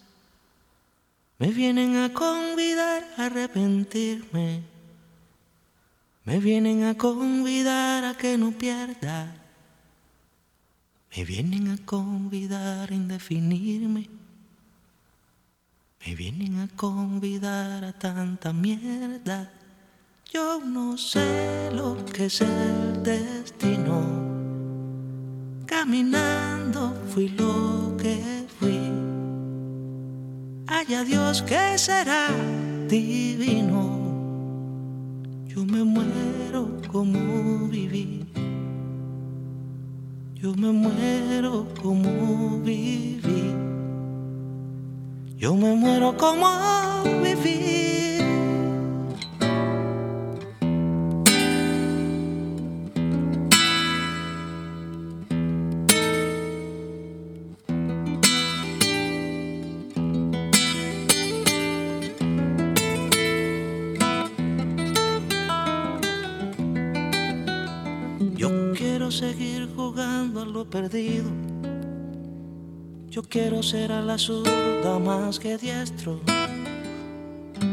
[1.39, 4.63] Me vienen a convidar a arrepentirme,
[6.25, 9.37] me vienen a convidar a que no pierda.
[11.15, 14.09] Me vienen a convidar a indefinirme.
[16.05, 19.51] Me vienen a convidar a tanta mierda.
[20.33, 24.48] Yo no sé lo que es el destino.
[25.69, 28.17] Caminando fui lo que
[28.59, 28.81] fui.
[30.67, 32.29] Haya Dios que será
[32.89, 33.83] divino.
[35.47, 38.25] Yo me muero como viví.
[40.37, 43.53] Yo me muero como viví.
[45.37, 46.49] Yo me muero como
[47.23, 47.88] viví.
[70.69, 71.31] Perdido.
[73.09, 76.21] Yo quiero ser a la zurda más que diestro.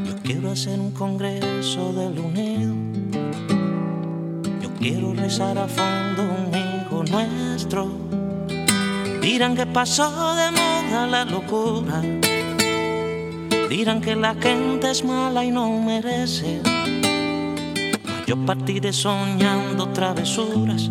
[0.06, 2.74] Yo quiero hacer un congreso del unido.
[4.62, 7.92] Yo quiero rezar a fondo un hijo nuestro.
[9.22, 12.02] Dirán que pasó de moda la locura.
[13.70, 16.62] Dirán que la gente es mala y no merece.
[18.26, 20.90] Yo partiré soñando travesuras.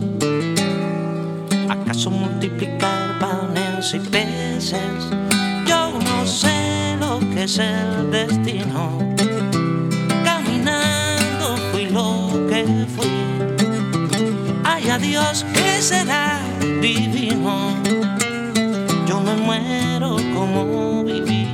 [1.95, 4.83] ¿Acaso multiplicar panes y peces?
[5.65, 8.99] Yo no sé lo que es el destino.
[10.25, 12.65] Caminando fui lo que
[12.97, 13.07] fui.
[14.65, 16.41] Ay, adiós, que será
[16.83, 17.77] divino.
[19.07, 21.47] Yo me muero como viví.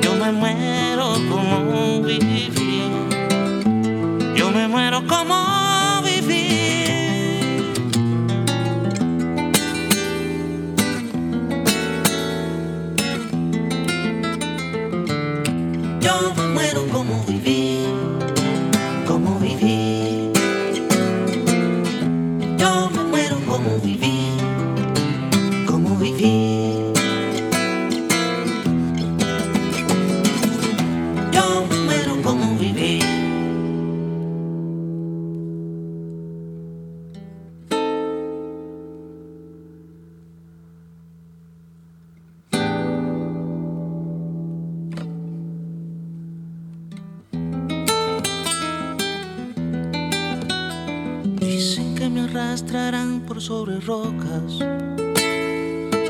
[0.00, 2.57] Yo me muero como viví.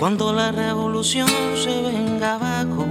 [0.01, 2.87] Cuando la revolución se venga abajo.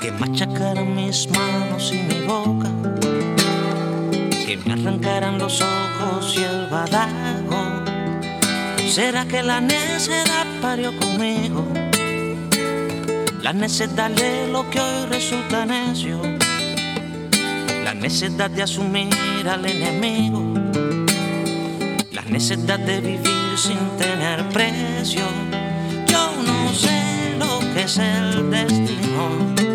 [0.00, 2.70] Que machacarán mis manos y mi boca,
[4.46, 7.84] que me arrancarán los ojos y el badajo.
[8.88, 11.66] ¿Será que la necedad parió conmigo?
[13.42, 16.22] La necedad de lo que hoy resulta necio.
[17.84, 20.65] La necedad de asumir al enemigo.
[22.26, 25.22] La necedad de vivir sin tener precio.
[26.08, 29.65] Yo no sé lo que es el destino.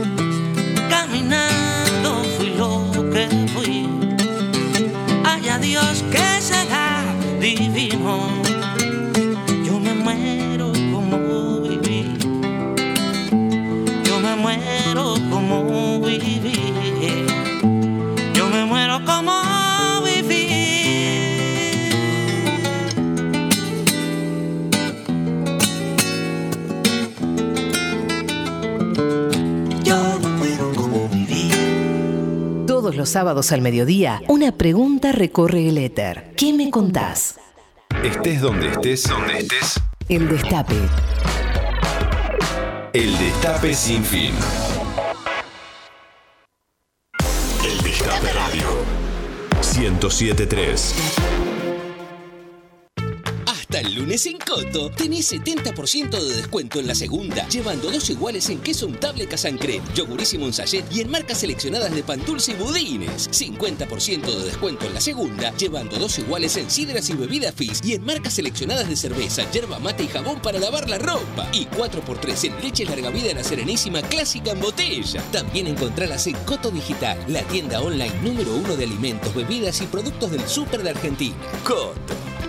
[32.92, 36.34] Todos los sábados al mediodía, una pregunta recorre el éter.
[36.36, 37.38] ¿Qué me contás?
[38.04, 39.80] Estés donde estés, donde estés.
[40.10, 40.76] El Destape.
[42.92, 44.34] El Destape sin fin.
[47.64, 48.68] El Destape Radio.
[49.80, 50.96] 1073.
[54.14, 59.26] En Coto tenés 70% de descuento en la segunda, llevando dos iguales en queso untable
[59.26, 63.30] Casancret, yogurísimo en sachet y en marcas seleccionadas de pan dulce y budines.
[63.32, 67.93] 50% de descuento en la segunda, llevando dos iguales en sidras y bebidas Fizz y
[67.93, 71.47] en marcas seleccionadas de cerveza, yerba mate y jabón para lavar la ropa.
[71.53, 75.22] Y 4x3 en leche larga vida La Serenísima clásica en botella.
[75.32, 80.32] También encontralas en Coto Digital, la tienda online número uno de alimentos, bebidas y productos
[80.32, 81.38] del súper de Argentina.
[81.64, 82.41] Coto.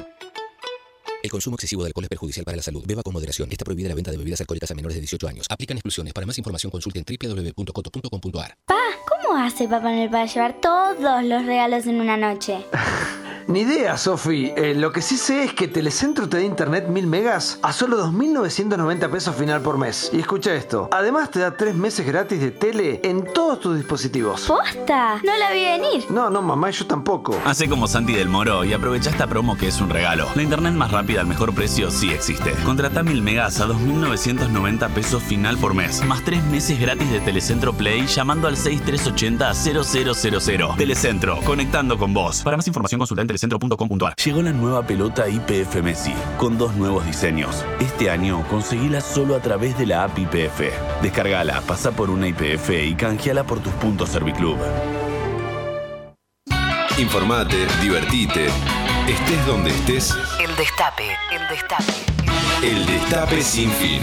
[1.22, 2.82] El consumo excesivo de alcohol es perjudicial para la salud.
[2.84, 3.48] Beba con moderación.
[3.52, 5.46] Está prohibida la venta de bebidas alcohólicas a menores de 18 años.
[5.48, 6.12] Aplican exclusiones.
[6.12, 8.56] Para más información consulte en www.coto.com.ar.
[8.66, 12.64] Pa, ¿cómo hace Papá Noel para llevar todos los regalos en una noche?
[13.48, 14.52] Ni idea, Sofi.
[14.56, 18.04] Eh, lo que sí sé es que Telecentro te da internet 1000 megas a solo
[18.06, 20.10] 2.990 pesos final por mes.
[20.12, 20.88] Y escucha esto.
[20.92, 24.42] Además te da 3 meses gratis de tele en todos tus dispositivos.
[24.46, 25.20] ¡Posta!
[25.24, 26.04] No la vi venir.
[26.10, 27.38] No, no, mamá, yo tampoco.
[27.44, 30.26] Hace como Santi del Moro y aprovecha esta promo que es un regalo.
[30.34, 32.52] La internet más rápida al mejor precio sí existe.
[32.64, 37.72] Contrata 1000 megas a 2.990 pesos final por mes, más 3 meses gratis de Telecentro
[37.72, 40.76] Play llamando al 6380-0000.
[40.76, 42.42] Telecentro, conectando con vos.
[42.42, 43.22] Para más información consulta
[44.24, 47.64] Llegó la nueva pelota IPF Messi, con dos nuevos diseños.
[47.80, 50.60] Este año conseguila solo a través de la app IPF.
[51.02, 54.58] Descargala, pasa por una IPF y canjeala por tus puntos Serviclub.
[56.98, 58.46] Informate, divertite.
[59.08, 60.14] Estés donde estés.
[60.40, 61.16] El Destape.
[61.32, 61.92] El Destape.
[62.62, 64.02] El Destape sin fin.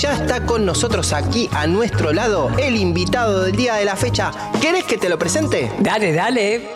[0.00, 4.30] Ya está con nosotros aquí a nuestro lado el invitado del día de la fecha.
[4.60, 5.72] ¿Querés que te lo presente?
[5.80, 6.68] Dale, dale.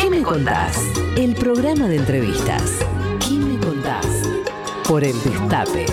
[0.00, 0.78] ¿Qué me contás?
[1.16, 2.78] El programa de entrevistas.
[3.26, 4.06] ¿Qué me contás?
[4.86, 5.86] Por el Destape.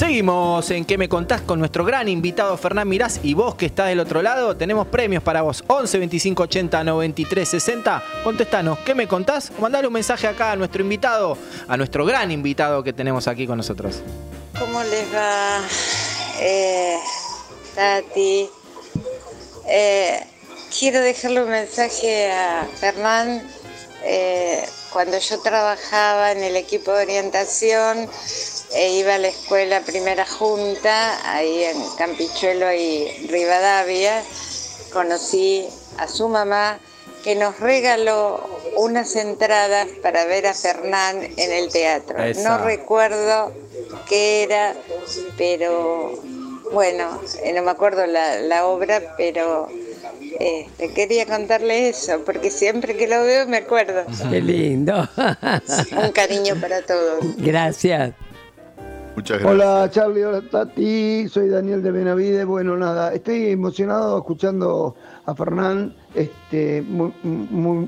[0.00, 1.42] Seguimos en ¿Qué me contás?
[1.42, 5.22] con nuestro gran invitado Fernán Mirás y vos que estás del otro lado, tenemos premios
[5.22, 8.02] para vos 11 25 80 93 60.
[8.24, 9.52] Contestanos, ¿qué me contás?
[9.58, 11.36] O mandale un mensaje acá a nuestro invitado,
[11.68, 14.00] a nuestro gran invitado que tenemos aquí con nosotros.
[14.58, 15.60] ¿Cómo les va,
[16.40, 16.96] eh,
[17.74, 18.48] Tati?
[19.68, 20.26] Eh,
[20.78, 23.46] quiero dejarle un mensaje a Fernán.
[24.02, 28.08] Eh, cuando yo trabajaba en el equipo de orientación,
[28.72, 34.22] e iba a la escuela Primera Junta, ahí en Campichuelo y Rivadavia,
[34.92, 35.66] conocí
[35.98, 36.78] a su mamá
[37.24, 42.22] que nos regaló unas entradas para ver a Fernán en el teatro.
[42.22, 42.58] Esa.
[42.58, 43.52] No recuerdo
[44.08, 44.74] qué era,
[45.36, 46.18] pero
[46.72, 49.68] bueno, eh, no me acuerdo la, la obra, pero
[50.38, 54.04] este, quería contarle eso, porque siempre que lo veo me acuerdo.
[54.30, 55.08] Qué lindo.
[56.02, 57.18] Un cariño para todos.
[57.36, 58.12] Gracias.
[59.50, 62.44] Hola Charlie, hola Tati, soy Daniel de Benavide.
[62.44, 64.94] Bueno, nada, estoy emocionado escuchando
[65.26, 67.12] a Fernán, este, muy,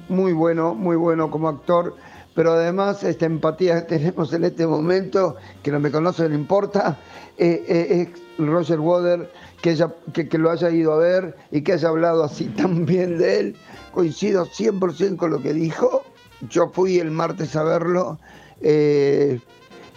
[0.08, 1.94] muy, bueno, muy bueno como actor,
[2.34, 6.98] pero además esta empatía que tenemos en este momento, que no me conoce, no importa,
[7.38, 8.08] eh, eh,
[8.38, 9.30] es Roger Water,
[9.62, 9.94] que, ella-
[10.32, 13.56] lo haya ido a ver y que haya hablado así tan bien de él.
[13.92, 16.02] Coincido 100% con lo que dijo.
[16.50, 18.18] Yo fui el martes a verlo.
[18.60, 19.40] eh,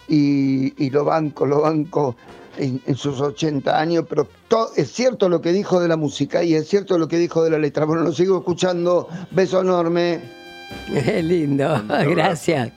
[0.07, 2.15] y, y lo banco, lo banco
[2.57, 6.43] en, en sus 80 años, pero to- es cierto lo que dijo de la música
[6.43, 7.85] y es cierto lo que dijo de la letra.
[7.85, 10.19] Bueno, lo sigo escuchando, beso enorme.
[10.93, 12.71] Qué lindo, gracias.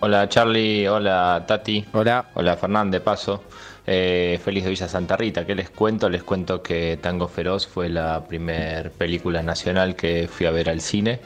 [0.00, 1.84] Hola Charlie, hola Tati.
[1.92, 2.28] Hola.
[2.34, 3.42] Hola Fernán, de paso.
[3.86, 5.46] Eh, feliz de Villa Santa Rita.
[5.46, 6.08] ¿Qué les cuento?
[6.10, 10.80] Les cuento que Tango Feroz fue la primer película nacional que fui a ver al
[10.80, 11.20] cine.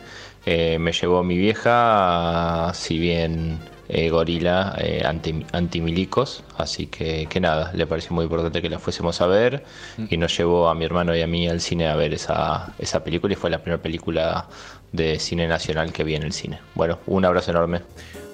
[0.47, 3.59] Eh, me llevó mi vieja, si bien
[3.93, 6.45] eh, gorila, eh, anti, antimilicos.
[6.57, 9.64] Así que, que nada, le pareció muy importante que la fuésemos a ver.
[10.09, 13.03] Y nos llevó a mi hermano y a mí al cine a ver esa, esa
[13.03, 13.32] película.
[13.32, 14.49] Y fue la primera película
[14.93, 16.61] de cine nacional que vi en el cine.
[16.74, 17.80] Bueno, un abrazo enorme.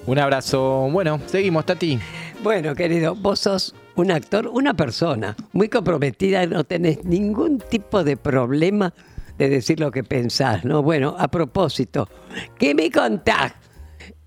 [0.05, 0.87] Un abrazo.
[0.91, 1.99] Bueno, seguimos, Tati.
[2.43, 8.15] Bueno, querido, vos sos un actor, una persona muy comprometida, no tenés ningún tipo de
[8.15, 8.93] problema
[9.37, 10.83] de decir lo que pensás, ¿no?
[10.83, 12.07] Bueno, a propósito,
[12.57, 13.53] ¿qué me contás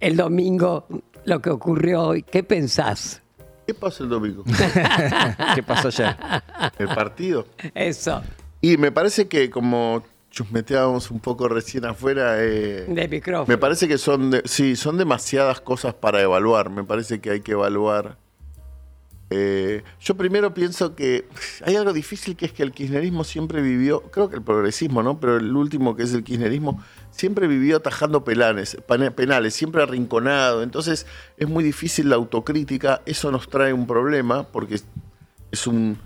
[0.00, 0.86] el domingo
[1.24, 2.22] lo que ocurrió hoy?
[2.22, 3.22] ¿Qué pensás?
[3.66, 4.42] ¿Qué pasó el domingo?
[5.54, 6.16] ¿Qué pasó ayer?
[6.78, 7.46] El partido.
[7.74, 8.22] Eso.
[8.60, 13.46] Y me parece que como chusmeteábamos un poco recién afuera, eh, De micrófono.
[13.48, 16.70] me parece que son, de- sí, son demasiadas cosas para evaluar.
[16.70, 18.16] Me parece que hay que evaluar.
[19.30, 21.28] Eh, yo primero pienso que
[21.64, 25.20] hay algo difícil que es que el kirchnerismo siempre vivió, creo que el progresismo, ¿no?
[25.20, 28.24] Pero el último que es el kirchnerismo, siempre vivió atajando
[28.86, 30.62] pane- penales, siempre arrinconado.
[30.64, 31.06] Entonces
[31.36, 33.02] es muy difícil la autocrítica.
[33.06, 34.86] Eso nos trae un problema porque es-
[35.66, 35.98] un,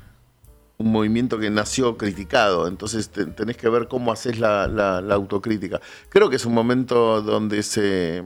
[0.91, 5.81] movimiento que nació criticado, entonces te- tenés que ver cómo haces la, la- autocrítica.
[6.11, 8.23] Creo que es un momento donde se,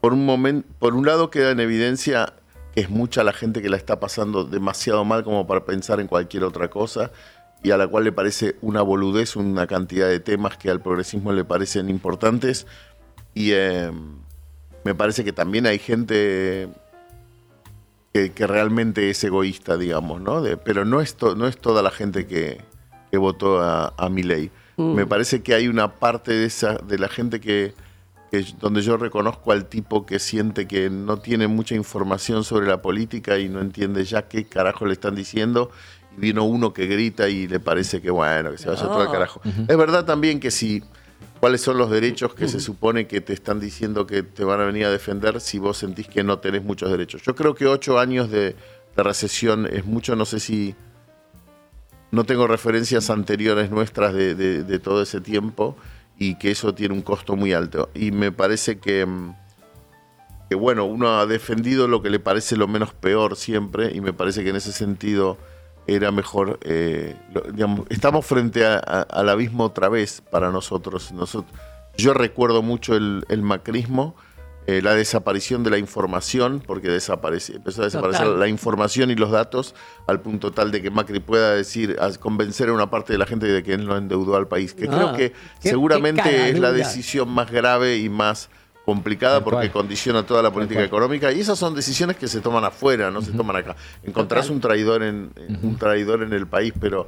[0.00, 2.34] por un momento, por un lado queda en evidencia
[2.74, 6.44] es mucha la gente que la está pasando demasiado mal como para pensar en cualquier
[6.44, 7.10] otra cosa
[7.62, 11.32] y a la cual le parece una boludez una cantidad de temas que al progresismo
[11.32, 12.66] le parecen importantes
[13.34, 13.90] y eh,
[14.84, 16.68] me parece que también hay gente
[18.12, 20.42] que, que realmente es egoísta, digamos, ¿no?
[20.42, 22.60] De- pero no es, to- no es toda la gente que,
[23.10, 24.50] que votó a, a Milei.
[24.76, 24.94] Mm.
[24.94, 27.74] Me parece que hay una parte de esa de la gente que,
[28.32, 32.80] que- donde yo reconozco al tipo que siente que no tiene mucha información sobre la
[32.80, 35.70] política y no entiende ya qué carajo le están diciendo.
[36.16, 39.06] Y vino uno que grita y le parece que bueno, que se vaya todo al
[39.06, 39.12] No.
[39.12, 39.42] carajo.
[39.68, 40.82] Es verdad también que si
[41.40, 44.64] cuáles son los derechos que se supone que te están diciendo que te van a
[44.64, 47.20] venir a defender si vos sentís que no tenés muchos derechos.
[47.22, 48.56] Yo creo que ocho años de,
[48.96, 50.74] de recesión es mucho, no sé si
[52.10, 55.76] no tengo referencias anteriores nuestras de, de- de todo ese tiempo
[56.18, 57.90] y que eso tiene un costo muy alto.
[57.94, 59.34] Y me parece que, mm,
[60.48, 64.12] que, bueno, uno ha defendido lo que le parece lo menos peor siempre y me
[64.12, 65.38] parece que en ese sentido
[65.86, 67.16] era mejor, eh,
[67.88, 71.10] estamos frente a- al abismo otra vez para nosotros.
[71.12, 71.52] Nosotros
[71.96, 74.14] yo recuerdo mucho el macrismo,
[74.66, 78.38] eh, la desaparición de la información, porque desaparece, empezó a desaparecer Total.
[78.40, 79.74] la información y los datos
[80.06, 83.26] al punto tal de que Macri pueda decir, a convencer a una parte de la
[83.26, 86.50] gente de que él no endeudó al país, que Ah, creo que qué- seguramente qué
[86.50, 88.50] es la decisión más grave y más
[88.84, 89.72] complicada Tal porque cual.
[89.72, 93.32] condiciona toda la política económica y esas son decisiones que se toman afuera, no se
[93.32, 93.74] toman acá.
[94.04, 97.06] Encontrás un traidor en en- un traidor en el país, pero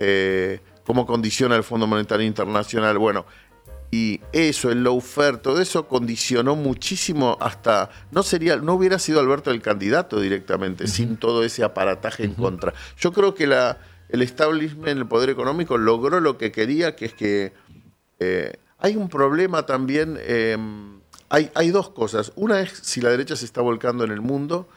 [0.00, 3.24] eh, cómo condiciona el Fondo Monetario Internacional, bueno,
[3.94, 9.52] y eso, el lawfare, todo eso condicionó muchísimo hasta no sería, no hubiera sido Alberto
[9.52, 12.74] el candidato directamente, sin todo ese aparataje en contra.
[12.98, 13.78] Yo creo que la,
[14.08, 17.52] el establishment, el poder económico, logró lo que quería, que es que
[18.18, 20.18] eh, hay un problema también.
[20.18, 20.58] eh,
[21.28, 22.32] hay, hay dos cosas.
[22.34, 24.68] Una es si la derecha se está volcando en el mundo,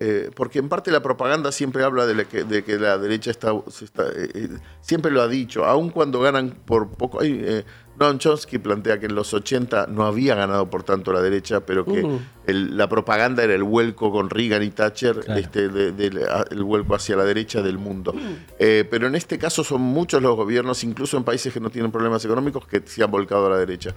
[0.00, 3.30] eh, porque en parte la propaganda siempre habla de, la que, de que la derecha
[3.30, 4.48] está, se está, eh,
[4.80, 7.20] siempre lo ha dicho, aun cuando ganan por poco.
[7.20, 7.64] Hay,
[7.98, 11.84] Noam Chomsky plantea que en los 80 no había ganado por tanto la derecha, pero
[11.84, 12.20] que Uh.
[12.46, 16.64] el- la propaganda era el vuelco con Reagan y Thatcher, este, de- de- a- el
[16.64, 18.12] vuelco hacia la derecha del mundo.
[18.58, 21.92] Eh, pero en este caso son muchos los gobiernos, incluso en países que no tienen
[21.92, 23.94] problemas económicos, que se han volcado a la derecha.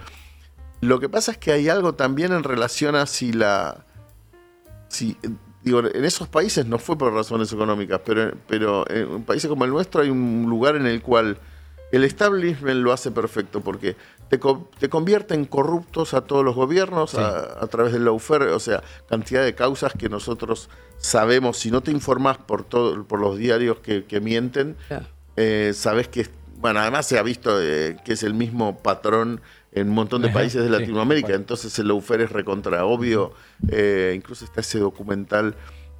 [0.80, 3.84] Lo que pasa es que hay algo también en relación a si la.
[4.88, 5.16] Si,
[5.64, 9.70] digo, en esos países no fue por razones económicas, pero, pero en países como el
[9.72, 11.36] nuestro hay un lugar en el cual
[11.92, 13.96] el establishment lo hace perfecto, porque
[14.28, 18.46] te, co- te convierte en corruptos a todos los gobiernos a, a través del lawfare,
[18.52, 20.68] o sea, cantidad de causas que nosotros
[20.98, 24.76] sabemos, si no te informás por, todo, por los diarios que, que mienten,
[25.36, 26.26] eh, sabes que,
[26.58, 29.40] bueno, además se ha visto eh, que es el mismo patrón
[29.72, 33.32] en un montón de países de Latinoamérica, entonces el lawfare es recontra obvio,
[33.70, 35.54] eh, incluso está ese documental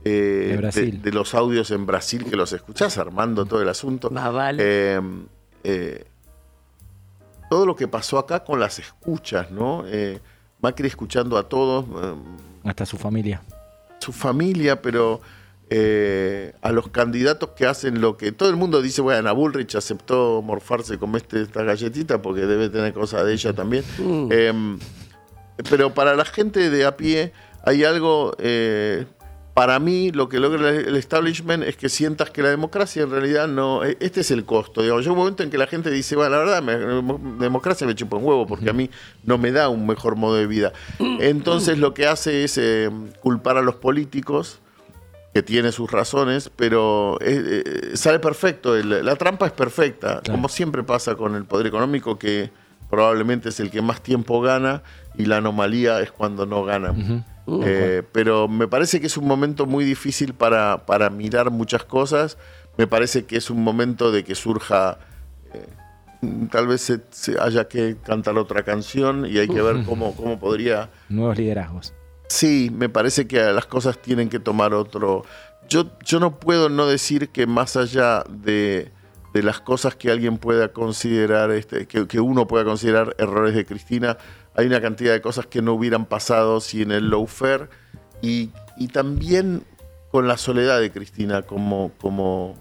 [0.05, 0.51] eh,
[0.95, 4.11] De de los audios en Brasil que los escuchás armando todo el asunto.
[4.59, 5.01] Eh,
[5.65, 6.05] eh,
[7.51, 9.85] todo lo que pasó acá con las escuchas, ¿no?
[9.87, 10.21] Eh,
[10.61, 12.15] Macri escuchando a todos, eh,
[12.65, 13.43] Hasta su familia.
[14.01, 15.21] su familia, pero
[15.71, 20.41] eh, a los candidatos que hacen lo que todo el mundo dice, bueno, Bullrich aceptó
[20.43, 23.85] morfarse con este, esta galletita porque debe tener cosas de ella también.
[24.31, 24.79] Eh,
[25.69, 27.33] pero para la gente de a pie
[27.65, 29.07] hay algo, eh,
[29.59, 33.49] para mí lo que logra el establishment es que sientas que la democracia en realidad
[33.49, 34.83] no, eh, este es el costo.
[34.83, 36.77] Digamos, llega un momento en que la gente dice, bueno, la verdad, me-
[37.45, 38.89] democracia me chupa un huevo porque a mí
[39.25, 40.73] no me da un mejor modo de vida.
[41.19, 42.89] Entonces lo que hace es eh,
[43.21, 44.61] culpar a los políticos
[45.35, 48.77] que tiene sus razones, pero eh, eh, sale perfecto.
[48.77, 52.51] el- la trampa es perfecta, como siempre pasa con el poder económico, que
[52.91, 54.83] probablemente es el que más tiempo gana
[55.17, 56.93] y la anomalía es cuando no gana.
[57.65, 62.37] Eh, pero me parece que es un momento muy difícil para, para mirar muchas cosas.
[62.77, 64.99] Me parece que es un momento de que surja,
[65.55, 65.67] eh,
[66.51, 70.39] tal vez se, se haya que cantar otra canción y hay que ver cómo, cómo
[70.39, 71.95] podría Nuevos liderazgos.
[72.29, 75.25] Sí, me parece que las cosas tienen que tomar otro.
[75.69, 78.93] Yo, yo no puedo no decir que más allá de,
[79.33, 83.65] de las cosas que alguien pueda considerar, este, que, que uno pueda considerar errores de
[83.65, 84.19] Cristina,
[84.59, 87.69] hay una cantidad de cosas que no hubieran pasado sin el lawfare
[88.21, 89.63] y, y también
[90.11, 92.57] con la soledad de Cristina como, como,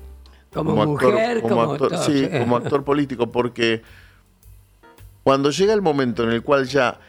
[0.54, 2.30] Como mujer, como actor, sí.
[2.38, 3.82] como actor político, porque
[5.24, 7.00] cuando llega el momento en el cual ya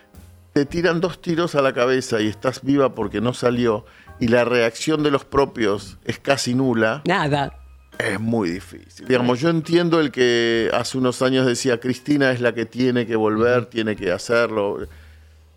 [0.55, 3.85] te tiran dos tiros a la cabeza y estás viva porque no salió
[4.19, 7.03] y la reacción de los propios es casi nula.
[7.05, 7.53] Nada.
[7.99, 9.09] Es muy difícil.
[9.09, 13.17] Digamos, yo entiendo el que hace unos años decía Cristina es la que tiene que
[13.17, 14.87] volver, tiene que hacerlo.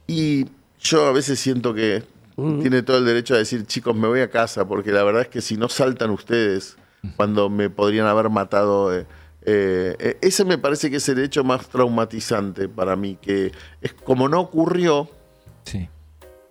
[0.07, 0.47] Y
[0.79, 2.03] yo a veces siento que
[2.35, 5.27] tiene todo el derecho a decir, chicos, me voy a casa, porque la verdad es
[5.27, 6.77] que si no saltan ustedes
[7.15, 8.97] cuando me podrían haber matado.
[8.97, 9.05] eh,
[9.43, 13.93] eh, eh, ese me parece que es el hecho más traumatizante para mí, que es
[13.93, 15.09] como no ocurrió,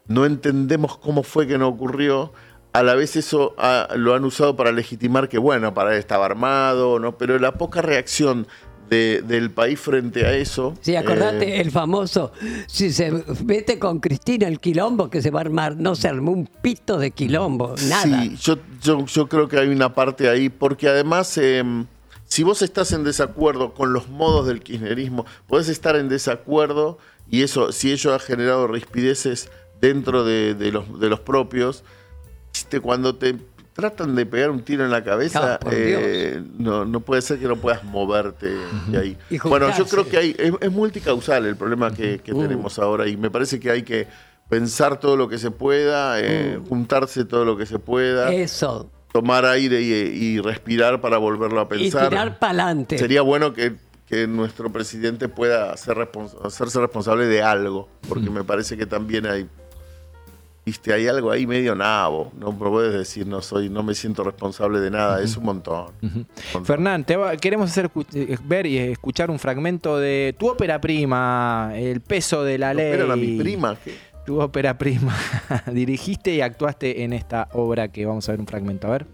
[0.07, 2.33] no entendemos cómo fue que no ocurrió.
[2.73, 6.27] A la vez eso ah, lo han usado para legitimar que, bueno, para él estaba
[6.27, 7.19] armado, ¿no?
[7.19, 8.47] pero la poca reacción
[8.89, 10.75] de- del país frente a eso.
[10.81, 12.33] Sí, acordate eh, el famoso,
[12.67, 13.11] si se
[13.45, 16.99] mete con Cristina el quilombo que se va a armar, no se armó un pito
[16.99, 18.03] de quilombo, nada.
[18.23, 21.63] Sí, yo, yo, yo creo que hay una parte ahí, porque además, eh,
[22.25, 26.99] si vos estás en desacuerdo con los modos del kirchnerismo, podés estar en desacuerdo
[27.29, 31.85] y eso, si ello ha generado rispideces dentro de, de los, de los propios,
[32.83, 33.37] cuando te
[33.73, 37.47] tratan de pegar un tiro en la cabeza, Ah, eh, no, no puede ser que
[37.47, 38.53] no puedas moverte
[38.89, 39.17] de ahí.
[39.31, 42.43] Y Bueno, yo creo que hay, es, es multicausal el problema que, que Uh.
[42.43, 44.07] tenemos ahora y me parece que hay que
[44.49, 48.33] pensar todo lo que se pueda, eh, juntarse todo lo que se pueda.
[48.33, 48.91] Eso.
[49.13, 52.09] Tomar aire y, y respirar para volverlo a Y pensar.
[52.11, 52.99] tirar para adelante.
[52.99, 53.75] Sería bueno que,
[54.07, 59.27] que nuestro presidente pueda ser respons- hacerse responsable de algo, porque me parece que también
[59.27, 59.49] hay,
[60.65, 62.33] viste, hay algo ahí medio nabo.
[62.39, 65.93] No puedes decir no soy, no me siento responsable de nada, es un montón.
[66.65, 71.73] Fernán, te va- queremos hacer eh, ver y escuchar un fragmento de tu ópera prima,
[71.75, 72.93] El peso de la ley.
[72.93, 73.95] Pero a mi prima, ¿qué?
[74.27, 75.17] tu ópera prima.
[75.73, 78.87] Dirigiste y actuaste en esta obra que vamos a ver un fragmento.
[78.87, 79.07] A ver.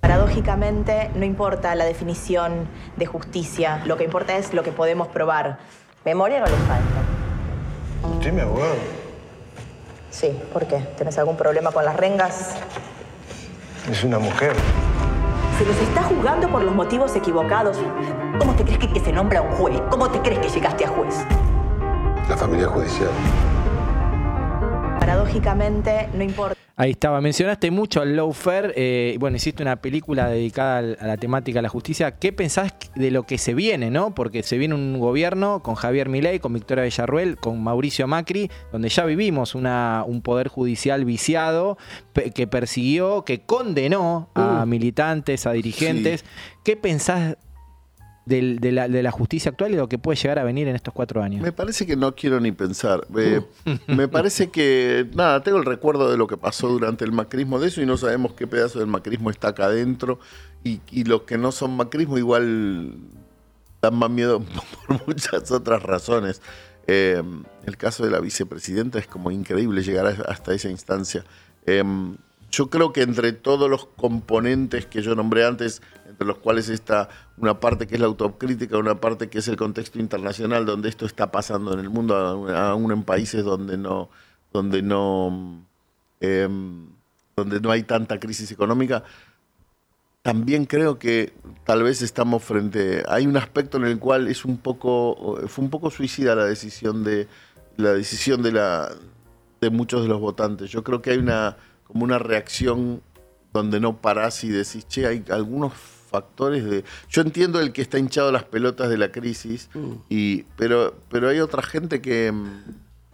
[0.00, 5.58] Paradójicamente, no importa la definición de justicia, lo que importa es lo que podemos probar.
[6.04, 8.14] Memoria no le falta.
[8.14, 8.74] ¿Usted es mi abogado?
[10.16, 10.78] Sí, ¿por qué?
[10.96, 12.54] ¿Tenés algún problema con las rengas?
[13.90, 14.54] Es una mujer.
[15.58, 17.76] Se los está juzgando por los motivos equivocados.
[18.38, 19.78] ¿Cómo te crees que, que se nombra un juez?
[19.90, 21.16] ¿Cómo te crees que llegaste a juez?
[22.30, 23.10] La familia judicial.
[24.98, 26.65] Paradójicamente, no importa.
[26.78, 27.22] Ahí estaba.
[27.22, 28.74] Mencionaste mucho al lawfare.
[28.76, 32.18] Eh, bueno, hiciste una película dedicada a la temática de la justicia.
[32.18, 34.14] ¿Qué pensás de lo que se viene, no?
[34.14, 38.90] Porque se viene un gobierno con Javier Milei, con Victoria Villarruel, con Mauricio Macri, donde
[38.90, 41.78] ya vivimos una, un poder judicial viciado
[42.34, 46.26] que persiguió, que condenó a militantes, a dirigentes.
[46.62, 47.38] ¿Qué pensás
[48.26, 50.76] del- de, la, de la justicia actual y lo que puede llegar a venir en
[50.76, 51.40] estos cuatro años?
[51.40, 53.06] Me parece que no quiero ni pensar.
[53.16, 53.40] Eh,
[53.86, 57.68] me parece que, nada, tengo el recuerdo de lo que pasó durante el macrismo de
[57.68, 60.18] eso y no sabemos qué pedazo del macrismo está acá adentro.
[60.64, 62.94] Y, y los que no son macrismo igual
[63.80, 64.42] dan más miedo
[64.88, 66.42] por muchas otras razones.
[66.88, 67.22] Eh,
[67.64, 71.24] el caso de la vicepresidenta es como increíble llegar a- hasta esa instancia.
[71.66, 71.82] Eh,
[72.50, 75.82] yo creo que entre todos los componentes que yo nombré antes,
[76.16, 79.56] entre los cuales está una parte que es la autocrítica, una parte que es el
[79.56, 84.08] contexto internacional, donde esto está pasando en el mundo, aún- en países donde no,
[84.50, 85.62] donde no,
[86.22, 86.48] eh,
[87.36, 89.04] donde no hay tanta crisis económica,
[90.22, 91.34] también creo que
[91.66, 93.04] tal vez estamos frente.
[93.08, 95.38] Hay un aspecto en el cual es un poco.
[95.48, 97.28] fue un poco suicida la decisión de.
[97.76, 98.90] la decisión de la.
[99.60, 100.70] de muchos de los votantes.
[100.70, 101.58] Yo creo que hay una.
[101.84, 103.02] como una reacción
[103.52, 105.72] donde no parás y decís, che, hay algunos
[106.16, 106.84] factores de.
[107.10, 109.68] Yo entiendo el que está hinchado las pelotas de la crisis,
[110.08, 112.32] y, pero, pero hay otra gente que.
[112.32, 112.62] mm,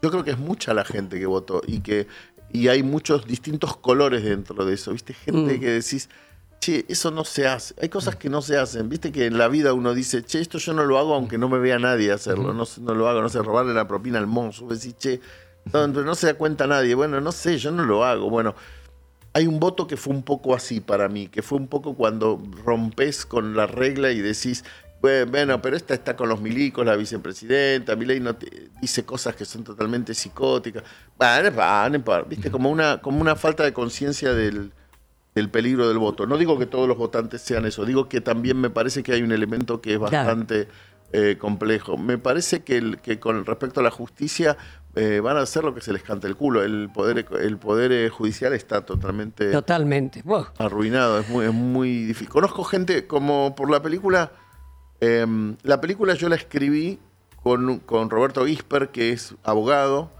[0.03, 2.07] Yo creo que es mucha la gente que votó y que.
[2.53, 5.15] Y hay muchos distintos colores dentro de eso, ¿viste?
[5.15, 5.61] Gente Mm.
[5.61, 6.09] que decís,
[6.61, 7.74] che, eso no se hace.
[7.81, 8.89] Hay cosas que no se hacen.
[8.89, 11.49] Viste que en la vida uno dice, che, esto yo no lo hago aunque no
[11.49, 12.53] me vea nadie hacerlo.
[12.53, 14.27] No, sé, no lo hago, no sé, robarle la propina al.
[14.27, 15.20] Vos decís, che,
[15.73, 16.95] no, no se da cuenta nadie.
[16.95, 18.29] Bueno, no sé, yo no lo hago.
[18.29, 18.55] Bueno,
[19.35, 22.43] hay un voto que fue un poco así para mí, que fue un poco cuando
[22.65, 24.65] rompes con la regla y decís,
[25.01, 29.35] "Bue- bueno, pero esta está con los milicos, la vicepresidenta, Milei no te- dice cosas
[29.35, 30.83] que son totalmente psicóticas.
[31.19, 34.73] Bueno, va, no importa, viste, como una, como una falta de conciencia del,
[35.35, 36.27] del peligro del voto.
[36.27, 39.23] No digo que todos los votantes sean eso, digo que también me parece que hay
[39.23, 40.13] un elemento que es Claro.
[40.13, 40.69] bastante
[41.15, 41.99] eh, complejo.
[41.99, 44.57] Me parece que, el- que con respecto a la justicia
[44.94, 46.62] eh, van a hacer lo que se les canta el culo.
[46.62, 50.23] El poder, el poder eh, judicial está totalmente Totalmente.
[50.59, 52.28] Arruinado, es muy, es muy difícil.
[52.28, 54.32] Conozco gente como por la película,
[55.01, 55.27] eh,
[55.62, 56.98] la película yo la escribí
[57.43, 60.10] con, con Roberto Gisper, que es abogado.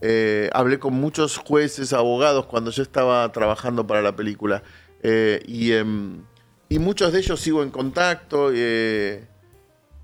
[0.00, 4.62] Eh, hablé con muchos jueces, abogados cuando yo estaba trabajando para la película.
[5.04, 6.22] Y, em,
[6.68, 8.50] y muchos de ellos sigo en contacto.
[8.54, 9.26] eh,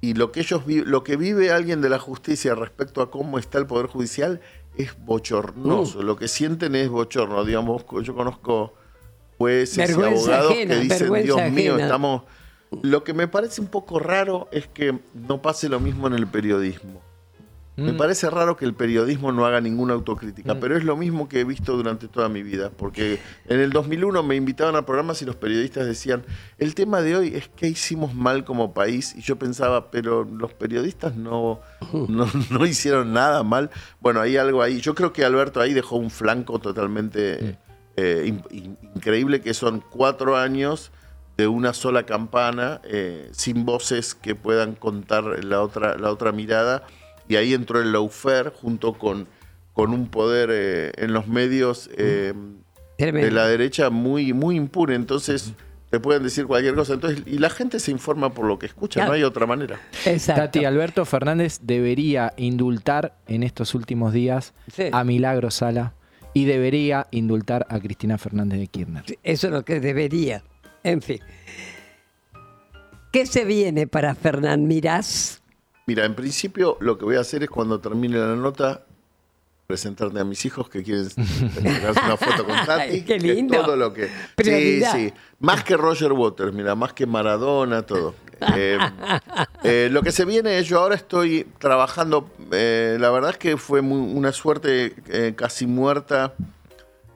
[0.01, 3.59] y lo que ellos lo que vive alguien de la justicia respecto a cómo está
[3.59, 4.41] el poder judicial
[4.77, 6.03] es bochornoso.
[6.03, 7.45] Lo que sienten es bochorno.
[7.45, 8.75] Digamos, yo conozco
[9.37, 11.85] jueces y abogados ajena, que dicen, Dios mío, ajena".
[11.85, 12.23] estamos.
[12.83, 16.27] Lo que me parece un poco raro es que no pase lo mismo en el
[16.27, 17.03] periodismo.
[17.79, 17.97] Me Mm.
[17.97, 21.45] parece raro que el periodismo no haga ninguna autocrítica, pero es lo mismo que he
[21.45, 25.37] visto durante toda mi vida, porque en el 2001 me invitaban a programas y los
[25.37, 26.25] periodistas decían,
[26.59, 30.53] el tema de hoy es qué hicimos mal como país, y yo pensaba, pero los
[30.55, 31.61] periodistas no,
[32.09, 33.71] no, no hicieron nada mal.
[34.01, 34.81] Bueno, hay algo ahí.
[34.81, 37.59] Yo creo que Alberto ahí dejó un flanco totalmente
[37.97, 40.91] eh, in- in- increíble, que son cuatro años
[41.37, 46.83] de una sola campana, eh, sin voces que puedan contar la otra, la otra mirada.
[47.29, 49.27] Y ahí entró el lawfare junto con,
[49.73, 52.33] con un poder eh, en los medios eh,
[52.99, 54.95] de la derecha muy, muy impune.
[54.95, 55.53] Entonces
[55.91, 56.95] te pueden decir cualquier cosa.
[56.95, 59.81] Entonces, y la gente se informa por lo que escucha, no hay otra manera.
[60.27, 64.85] Tati, Alberto Fernández debería indultar en estos últimos días Sí.
[64.93, 65.95] a Milagro Sala
[66.35, 69.05] y debería indultar a Cristina Fernández de Kirchner.
[69.23, 70.43] Eso es lo que debería.
[70.85, 71.21] En fin.
[73.13, 75.43] ¿Qué se viene para Fernán Mirás?
[75.89, 78.85] Mira, en principio lo que voy a hacer es cuando termine la nota
[79.67, 83.01] presentarte a mis hijos que quieren sacarse una foto con Tati.
[83.05, 83.59] Qué que lindo.
[83.65, 84.07] todo lo que.
[84.07, 84.93] Sí, Prioridad.
[84.95, 85.13] sí.
[85.41, 88.15] Más que Roger Waters, mira, más que Maradona, todo.
[88.57, 88.79] Eh,
[89.65, 93.57] eh, lo que se viene es, yo ahora estoy trabajando, eh, la verdad es que
[93.57, 94.95] fue muy- una suerte
[95.37, 96.35] casi muerta.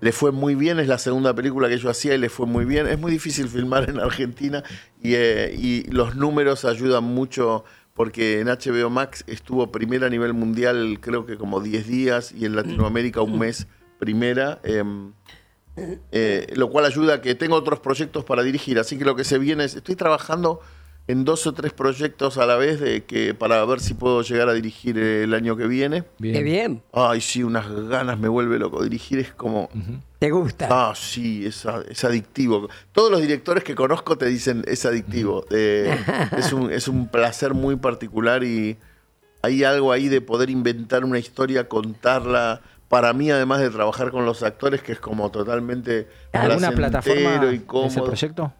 [0.00, 2.64] Le fue muy bien, es la segunda película que yo hacía y le fue muy
[2.64, 2.88] bien.
[2.88, 4.64] Es muy difícil filmar en Argentina
[5.00, 10.98] y, y los números ayudan mucho porque en HBO Max estuvo primera a nivel mundial
[11.00, 13.66] creo que como 10 días y en Latinoamérica un mes
[13.98, 14.60] primera.
[14.64, 15.12] em,
[16.10, 18.78] eh, lo cual ayuda a que tengo otros proyectos para dirigir.
[18.78, 20.60] Así que lo que se viene es, estoy trabajando
[21.08, 24.48] en dos o tres proyectos a la vez de que para ver si puedo llegar
[24.48, 26.04] a dirigir el año que viene.
[26.20, 26.82] Qué bien.
[26.92, 28.82] Ay, sí, unas ganas me vuelve loco.
[28.82, 29.68] Dirigir es como...
[30.18, 30.68] ¿Te gusta?
[30.70, 32.68] Ah, sí, es, es adictivo.
[32.92, 35.44] Todos los directores que conozco te dicen es adictivo.
[35.50, 35.96] Eh,
[36.36, 38.76] es, un, es un placer muy particular y
[39.42, 42.60] hay algo ahí de poder inventar una historia, contarla.
[42.88, 47.54] Para mí, además de trabajar con los actores, que es como totalmente ¿Alguna plataforma y
[47.56, 48.04] ese cómodo.
[48.04, 48.52] proyecto?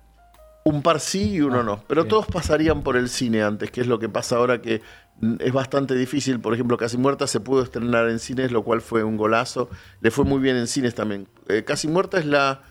[0.65, 1.83] Un par sí y uno no.
[1.89, 4.81] Pero todos pasarían por el cine antes, que es lo que pasa ahora que
[5.21, 6.39] mm, es bastante difícil.
[6.41, 9.69] Por ejemplo, Casi Muerta se pudo estrenar en cines, lo cual fue un golazo.
[10.01, 11.27] Le fue muy bien en cines también.
[11.49, 12.63] Eh, Casi Muerta es la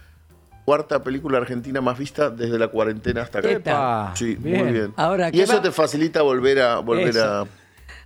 [0.64, 3.50] cuarta película argentina más vista desde la cuarentena hasta acá.
[3.52, 4.64] Epa, Sí, bien.
[4.64, 4.94] muy bien.
[4.96, 7.26] Ahora, y ¿qué eso va- te facilita volver a volver Eso.
[7.26, 7.48] a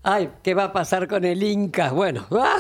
[0.02, 1.92] Ay, ¿qué va a pasar con el Inca?
[1.92, 2.58] Bueno, ¡ah!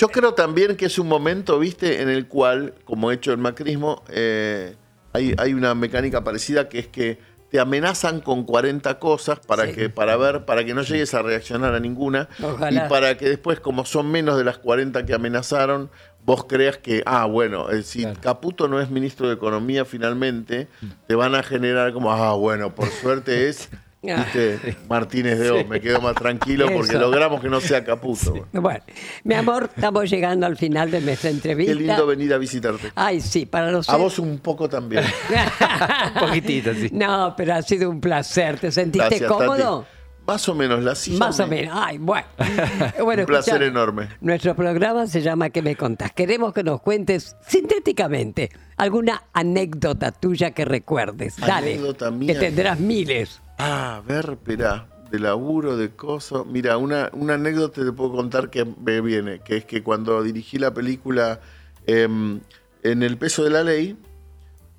[0.00, 3.36] Yo creo también que es un momento, viste, en el cual, como he hecho el
[3.36, 4.74] macrismo, eh,
[5.12, 7.18] hay, hay una mecánica parecida que es que
[7.50, 9.72] te amenazan con 40 cosas para Sí.
[9.74, 12.86] que para ver, para que no llegues a reaccionar a ninguna Ojalá.
[12.86, 15.90] y para que después, como son menos de las 40 que amenazaron,
[16.24, 20.68] vos creas que, ah, bueno, eh, si Caputo no es ministro de Economía finalmente,
[21.08, 23.68] te van a generar como, ah, bueno, por suerte es
[24.02, 27.00] viste, Martínez de O, me quedo más tranquilo porque Eso.
[27.00, 28.46] logramos que no sea Caputo.
[28.52, 28.80] Bueno,
[29.24, 31.72] mi amor, estamos llegando al final de nuestra entrevista.
[31.72, 32.92] Qué lindo venir a visitarte.
[32.94, 35.04] Ay, sí, para los A vos un poco también.
[36.14, 36.88] un poquitito, sí.
[36.92, 38.58] No, pero ha sido un placer.
[38.58, 39.80] ¿Te sentiste Gracias, cómodo?
[39.82, 40.00] Tati.
[40.26, 41.18] Más o menos, la silla.
[41.18, 41.78] Más o me- menos.
[41.80, 42.26] Ay, bueno.
[43.02, 44.08] bueno un placer escuchá, enorme.
[44.20, 46.12] Nuestro programa se llama ¿Qué me contás?
[46.12, 51.36] Queremos que nos cuentes sintéticamente alguna anécdota tuya que recuerdes.
[51.36, 51.72] Dale.
[51.74, 52.32] Anécdota mía.
[52.34, 53.40] Que tendrás miles.
[53.62, 54.86] Ah, a ver, espera.
[55.10, 56.44] De laburo, de coso.
[56.44, 60.58] Mira, una, una anécdota te puedo contar que me viene, que es que cuando dirigí
[60.58, 61.40] la película
[61.86, 62.40] em,
[62.82, 63.96] En el peso de la ley,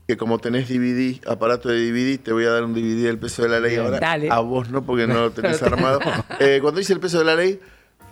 [0.08, 3.44] que como tenés DVD, aparato de DVD, te voy a dar un DVD del peso
[3.44, 4.00] de la ley Bien, ahora.
[4.00, 4.32] dale.
[4.32, 6.00] A vos no, porque no lo tenés armado.
[6.40, 7.60] Eh, cuando hice el peso de la ley,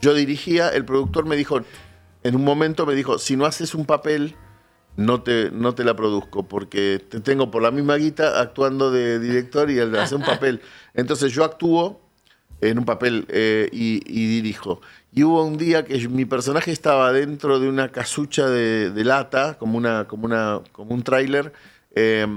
[0.01, 1.61] yo dirigía, el productor me dijo,
[2.23, 4.35] en un momento me dijo, si no haces un papel,
[4.99, 9.19] no te, no te la produzco, porque te tengo por la misma guita actuando de
[9.19, 10.61] director y hacer un papel.
[10.93, 12.01] Entonces yo actúo
[12.59, 14.81] en un papel eh, y, y dirijo.
[15.13, 19.57] Y hubo un día que mi personaje estaba dentro de una casucha de, de lata,
[19.57, 21.53] como, una, como, una, como un tráiler,
[21.95, 22.27] eh,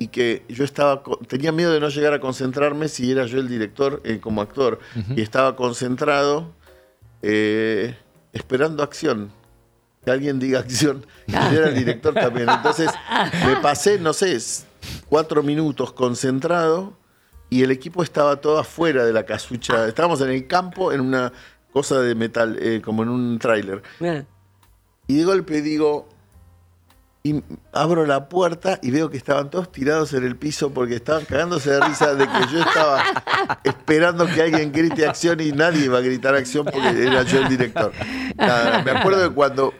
[0.00, 3.48] y que yo estaba tenía miedo de no llegar a concentrarme si era yo el
[3.48, 4.80] director eh, como actor.
[5.16, 6.52] Y estaba concentrado
[7.22, 7.96] eh,
[8.32, 9.30] esperando acción.
[10.08, 11.04] Que alguien diga acción.
[11.26, 12.48] Y yo era el director también.
[12.48, 12.90] Entonces
[13.44, 14.38] me pasé, no sé,
[15.10, 16.94] cuatro minutos concentrado
[17.50, 19.86] y el equipo estaba todo afuera de la casucha.
[19.86, 21.30] Estábamos en el campo en una
[21.74, 23.82] cosa de metal, eh, como en un tráiler.
[25.06, 26.08] Y de golpe digo,
[27.22, 31.24] y abro la puerta y veo que estaban todos tirados en el piso porque estaban
[31.24, 33.02] cagándose de risa de que yo estaba
[33.64, 37.48] esperando que alguien grite acción y nadie iba a gritar acción porque era yo el
[37.48, 37.92] director.
[38.36, 39.74] Nada, me acuerdo de cuando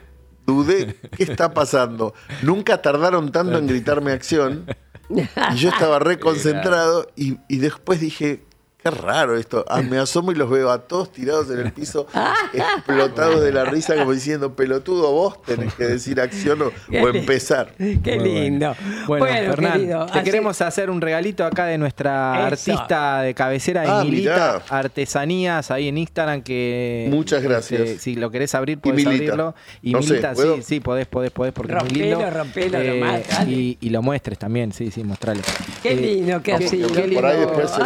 [0.49, 2.15] dudé, ¿qué está pasando?
[2.43, 4.65] Nunca tardaron tanto en gritarme acción
[5.11, 8.45] y yo estaba reconcentrado y, y después dije,
[8.83, 9.65] qué raro esto.
[9.69, 12.07] Ah, me asomo y los veo a todos tirados en el piso,
[12.53, 17.73] explotados de la risa, como diciendo, pelotudo, vos tenés que decir acción o, empezar.
[17.79, 18.75] Qué Muy lindo.
[19.07, 22.73] Bueno, Bueno, Fernán, querido, te así- queremos hacer un regalito acá de nuestra Eso.
[22.73, 24.63] artista de cabecera, Ah, Emilita mirá.
[24.79, 27.09] Artesanías, ahí en Instagram que...
[27.11, 27.81] Muchas gracias.
[27.81, 29.33] este, si lo querés abrir, podés Emilita.
[29.33, 29.55] abrirlo.
[29.83, 32.31] Y No sé, Milita, sí, sí, podés, podés, podés, porque es muy Rompelo, lindo.
[32.31, 33.51] rompelo nomás, dale.
[33.53, 35.41] y, y lo muestres también, sí, sí, mostralo.
[35.83, 36.89] Qué Eh, lindo que ha qué- sido.
[36.93, 37.23] Qué lindo,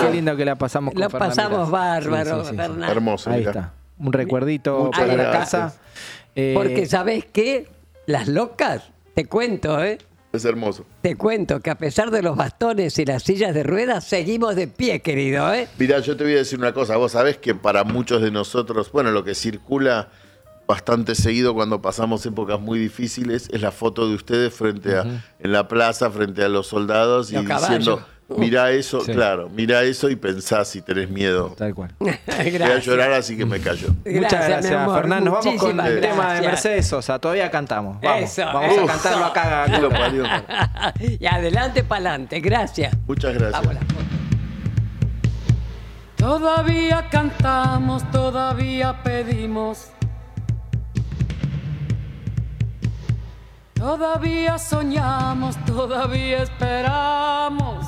[0.01, 1.71] qué lindo que la pasamos con Lo Fernán pasamos Mirás.
[1.71, 2.57] bárbaro, Sí, sí, sí, sí.
[2.57, 2.91] Fernán.
[2.91, 3.73] Hermoso, Ahí está.
[3.99, 5.51] Un recuerdito Muchas para la gracias.
[5.51, 5.81] casa.
[6.35, 7.69] Eh, Porque ¿sabés qué?
[8.07, 8.85] Las locas,
[9.15, 9.99] te cuento, ¿eh?
[10.33, 10.87] Es hermoso.
[11.03, 14.67] Te cuento que a pesar de los bastones y las sillas de ruedas, seguimos de
[14.67, 15.69] pie, querido, ¿eh?
[15.79, 16.97] Mirá, yo te voy a decir una cosa.
[16.97, 20.09] Vos sabés que para muchos de nosotros, bueno, lo que circula
[20.67, 25.03] bastante seguido cuando pasamos épocas muy difíciles es la foto de ustedes frente a,
[25.39, 28.03] en la plaza, frente a los soldados y Los diciendo,
[28.39, 29.13] mirá eso, Sí.
[29.13, 31.55] claro, mirá eso y pensás si tenés miedo.
[31.57, 31.91] Tal cual.
[31.99, 32.85] Voy a Gracias.
[32.85, 33.89] llorar, así que me callo.
[34.05, 34.93] Muchas gracias.
[34.93, 35.25] Fernán.
[35.25, 36.43] Nos vamos con el tema de gracias.
[36.47, 37.19] Mercedes Sosa.
[37.19, 38.01] Todavía cantamos.
[38.01, 38.85] Vamos, Eso, vamos eso.
[38.85, 39.65] a cantarlo acá.
[39.67, 40.25] ¿Quién lo parió?
[41.21, 42.97] y adelante para adelante, gracias.
[43.07, 43.63] Muchas gracias.
[43.63, 43.83] Vámonos.
[46.17, 49.89] Todavía cantamos, todavía pedimos.
[53.75, 57.87] Todavía soñamos, todavía esperamos.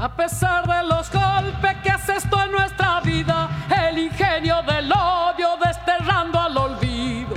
[0.00, 3.48] A pesar de los golpes que hace esto en nuestra vida,
[3.88, 7.34] el ingenio del odio desterrando al olvido.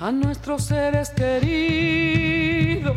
[0.00, 2.96] A nuestros seres queridos.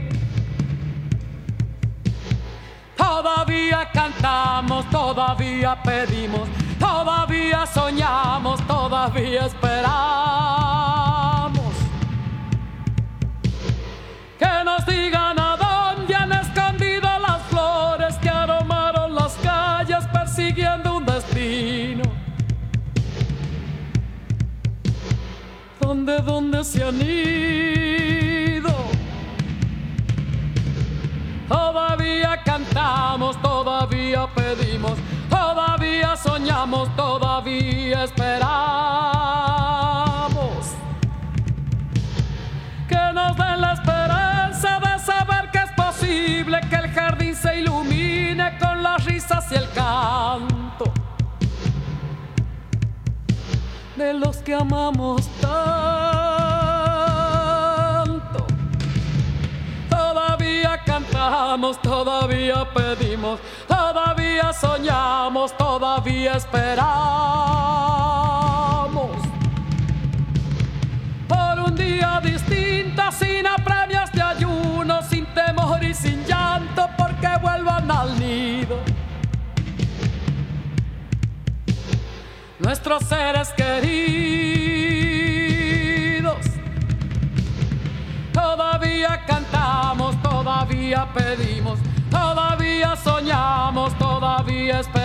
[2.95, 6.48] Todavía cantamos, todavía pedimos,
[6.78, 9.90] todavía soñamos, todavía esperamos.
[14.38, 15.39] Que nos digan
[26.10, 28.73] ¿Dónde, dónde se han ido?
[31.48, 34.94] Todavía cantamos, todavía pedimos,
[35.30, 38.34] todavía soñamos, todavía esperamos.
[42.88, 48.57] Que nos den la esperanza de saber que es posible que el jardín se ilumine
[48.57, 50.91] con las risas y el canto
[53.99, 56.07] de los que amamos tanto.
[59.89, 67.48] Todavía cantamos, todavía pedimos, todavía soñamos, todavía esperamos.
[82.70, 83.98] Nuestros seres queridos.
[88.32, 91.80] Todavía cantamos, todavía pedimos,
[92.12, 95.02] todavía soñamos, todavía esperamos.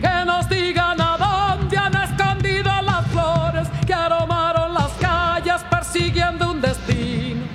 [0.00, 6.60] Que nos digan a dónde han escondido las flores que aromaron las calles persiguiendo un
[6.60, 7.46] destino.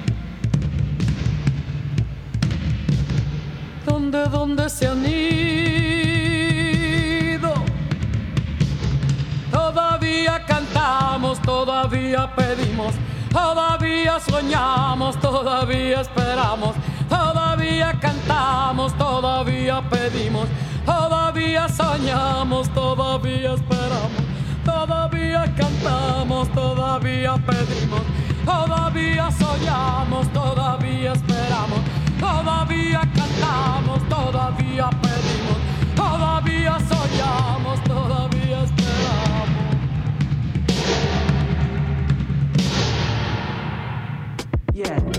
[3.86, 5.31] ¿Dónde, dónde se han ido?
[11.44, 12.94] Todavía pedimos,
[13.32, 16.76] todavía soñamos, todavía esperamos,
[17.10, 20.48] todavía cantamos, todavía pedimos,
[20.86, 24.24] todavía soñamos, todavía esperamos,
[24.66, 28.02] todavía cantamos, todavía pedimos,
[28.46, 31.80] todavía soñamos, todavía esperamos,
[32.20, 34.90] todavía cantamos, todavía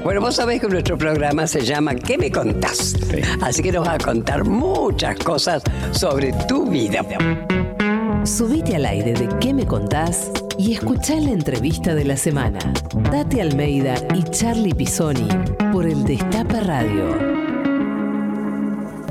[0.05, 2.97] Bueno, vos sabés que nuestro programa se llama ¿Qué me contás?
[3.41, 5.63] Así que nos va a contar muchas cosas
[5.93, 7.05] sobre tu vida.
[8.25, 10.31] Subite al aire de ¿Qué me contás?
[10.59, 12.59] Y escuchá la entrevista de la semana.
[13.11, 15.29] Tati Almeida y Charlie Pisoni
[15.73, 17.17] por el Destape Radio.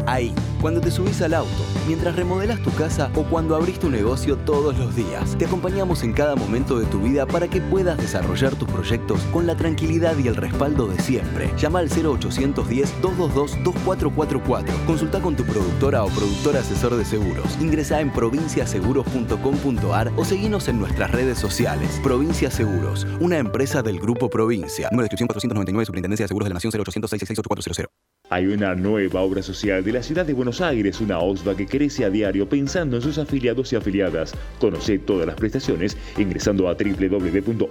[0.06, 4.38] Ahí, cuando te subís al auto, mientras remodelas tu casa o cuando abrís tu negocio
[4.38, 5.36] todos los días.
[5.38, 9.48] Te acompañamos en cada momento de tu vida para que puedas desarrollar tus proyectos con
[9.48, 11.52] la tranquilidad y el respaldo de siempre.
[11.58, 14.86] Llama al 0810-222-2444.
[14.86, 17.58] Consulta con tu productora o productor asesor de seguros.
[17.60, 22.00] Ingresa en provinciaseguros.com.ar o seguinos en nuestras redes sociales.
[22.04, 24.90] Provincia Seguros, una empresa del Grupo Provincia.
[24.92, 27.88] Número de inscripción 499, Superintendencia de Seguros de la Nación 0800 666
[28.32, 32.06] Hay una nueva obra social de la ciudad de Buenos Aires, una OSVA que crece
[32.06, 34.34] a diario pensando en sus afiliados y afiliadas.
[34.58, 37.68] Conoce todas las prestaciones ingresando a www.osva.org.ar.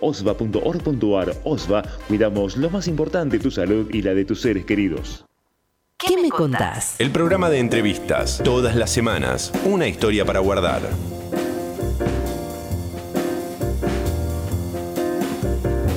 [1.44, 5.24] OSVA, cuidamos lo más importante, tu salud y la de tus seres queridos.
[5.96, 6.96] ¿Qué me contás?
[6.98, 10.82] El programa de entrevistas, todas las semanas, una historia para guardar.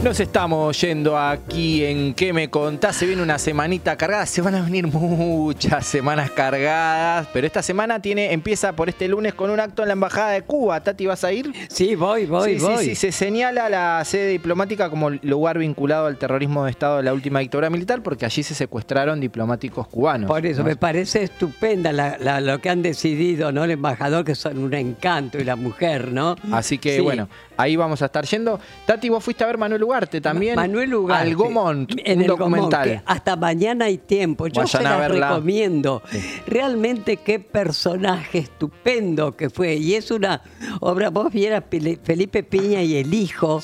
[0.03, 2.97] Nos estamos yendo aquí en ¿Qué me contás?
[2.97, 8.01] Se viene una semanita cargada, se van a venir muchas semanas cargadas, pero esta semana
[8.01, 10.81] tiene empieza por este lunes con un acto en la Embajada de Cuba.
[10.81, 11.53] Tati, ¿vas a ir?
[11.69, 12.77] Sí, voy, voy, sí, voy.
[12.79, 17.03] Sí, sí, se señala la sede diplomática como lugar vinculado al terrorismo de Estado de
[17.03, 20.27] la última dictadura militar porque allí se secuestraron diplomáticos cubanos.
[20.27, 20.67] Por eso ¿no?
[20.67, 23.63] me parece estupenda la- la- lo que han decidido, ¿no?
[23.63, 26.35] El embajador, que son un encanto, y la mujer, ¿no?
[26.51, 27.01] Así que Sí.
[27.01, 28.59] bueno, ahí vamos a estar yendo.
[28.85, 30.55] Tati, vos fuiste a ver Manuel Ugarte también.
[30.55, 31.29] Manuel Ugarte.
[31.29, 33.03] Al Gomont, en un el documental.
[33.05, 34.47] hasta mañana hay tiempo.
[34.47, 36.01] Yo Vayan se las recomiendo.
[36.47, 39.75] Realmente qué personaje estupendo que fue.
[39.75, 40.41] Y es una
[40.79, 43.61] obra, vos vieras Felipe Piña y el hijo.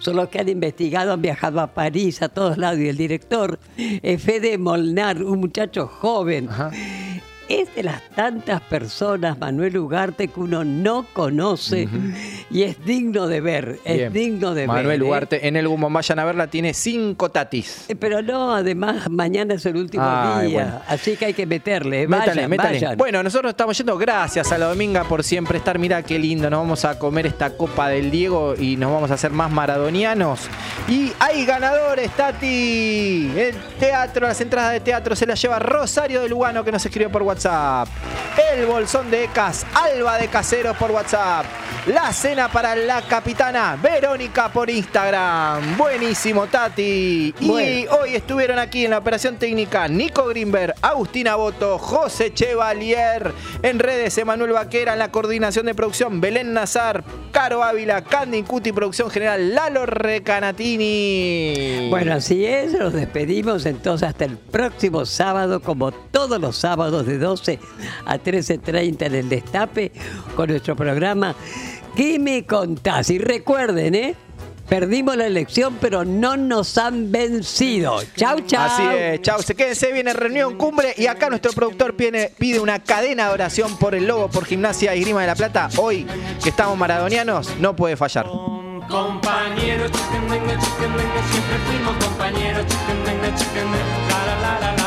[0.00, 2.78] Son los que han investigado, han viajado a París, a todos lados.
[2.78, 3.58] Y el director,
[4.18, 6.48] Fede Molnar, un muchacho joven.
[7.50, 11.88] Es de las tantas personas, Manuel Ugarte, que uno no conoce
[12.50, 14.12] y es digno de ver, es Bien.
[14.12, 14.68] digno de ver.
[14.68, 15.04] Manuel ¿eh?
[15.04, 17.90] Ugarte, en el Gumón, vayan a verla, tiene cinco tatis.
[17.90, 20.80] Eh, Pero no, además mañana es el último Ay, día, bueno.
[20.86, 22.06] así que hay que meterle.
[22.06, 22.80] Métale, vayan, métale.
[22.80, 22.96] vayan.
[22.96, 23.98] Bueno, nosotros estamos yendo.
[23.98, 25.78] Gracias a la Dominga por siempre estar.
[25.78, 26.48] Mirá qué lindo.
[26.50, 30.40] Nos vamos a comer esta copa del Diego y nos vamos a hacer más maradonianos.
[30.88, 33.32] Y hay ganadores, Tati.
[33.36, 37.10] El teatro, las entradas de teatro se las lleva Rosario de Lugano que nos escribió
[37.10, 37.39] por WhatsApp.
[37.42, 41.46] El bolsón de Ecas, Alba de Caseros por WhatsApp.
[41.86, 45.78] La cena para la capitana Verónica por Instagram.
[45.78, 47.34] Buenísimo, Tati.
[47.40, 53.78] Y hoy estuvieron aquí en la operación técnica Nico Grimberg, Agustina Boto, José Chevalier, en
[53.78, 57.02] redes Emanuel Vaquera, en la coordinación de producción Belén Nazar,
[57.32, 61.88] Caro Ávila, Candy Cuti, producción general Lalo Recanatini.
[61.88, 67.16] Bueno, así es, nos despedimos entonces hasta el próximo sábado, como todos los sábados de
[67.30, 67.58] 12
[68.06, 69.92] a 13.30 en el Destape
[70.34, 71.34] con nuestro programa.
[71.96, 73.10] ¿Qué me contás?
[73.10, 74.14] Y recuerden, ¿eh?
[74.68, 78.00] Perdimos la elección, pero no nos han vencido.
[78.16, 78.62] Chau, chau.
[78.62, 79.42] Así es, chau.
[79.42, 80.94] Se quédense, viene reunión, cumbre.
[80.96, 85.00] Y acá nuestro productor pide, una cadena de oración por el lobo, por Gimnasia y
[85.00, 85.68] Grima de la Plata.
[85.76, 86.06] Hoy,
[86.40, 88.26] que estamos maradonianos, no puede fallar.
[88.88, 90.38] Compañeros, siempre
[91.66, 92.64] fuimos compañeros,
[94.40, 94.79] la, la, la.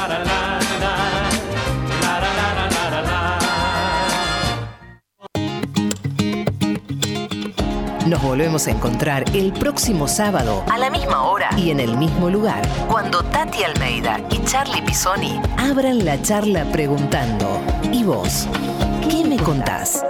[8.08, 12.30] Nos volvemos a encontrar el próximo sábado a la misma hora y en el mismo
[12.30, 17.62] lugar, cuando Tati Almeida y Charlie Pisoni abran la charla preguntando,
[17.94, 18.50] ¿y vos?
[19.10, 20.04] ¿Qué me contás?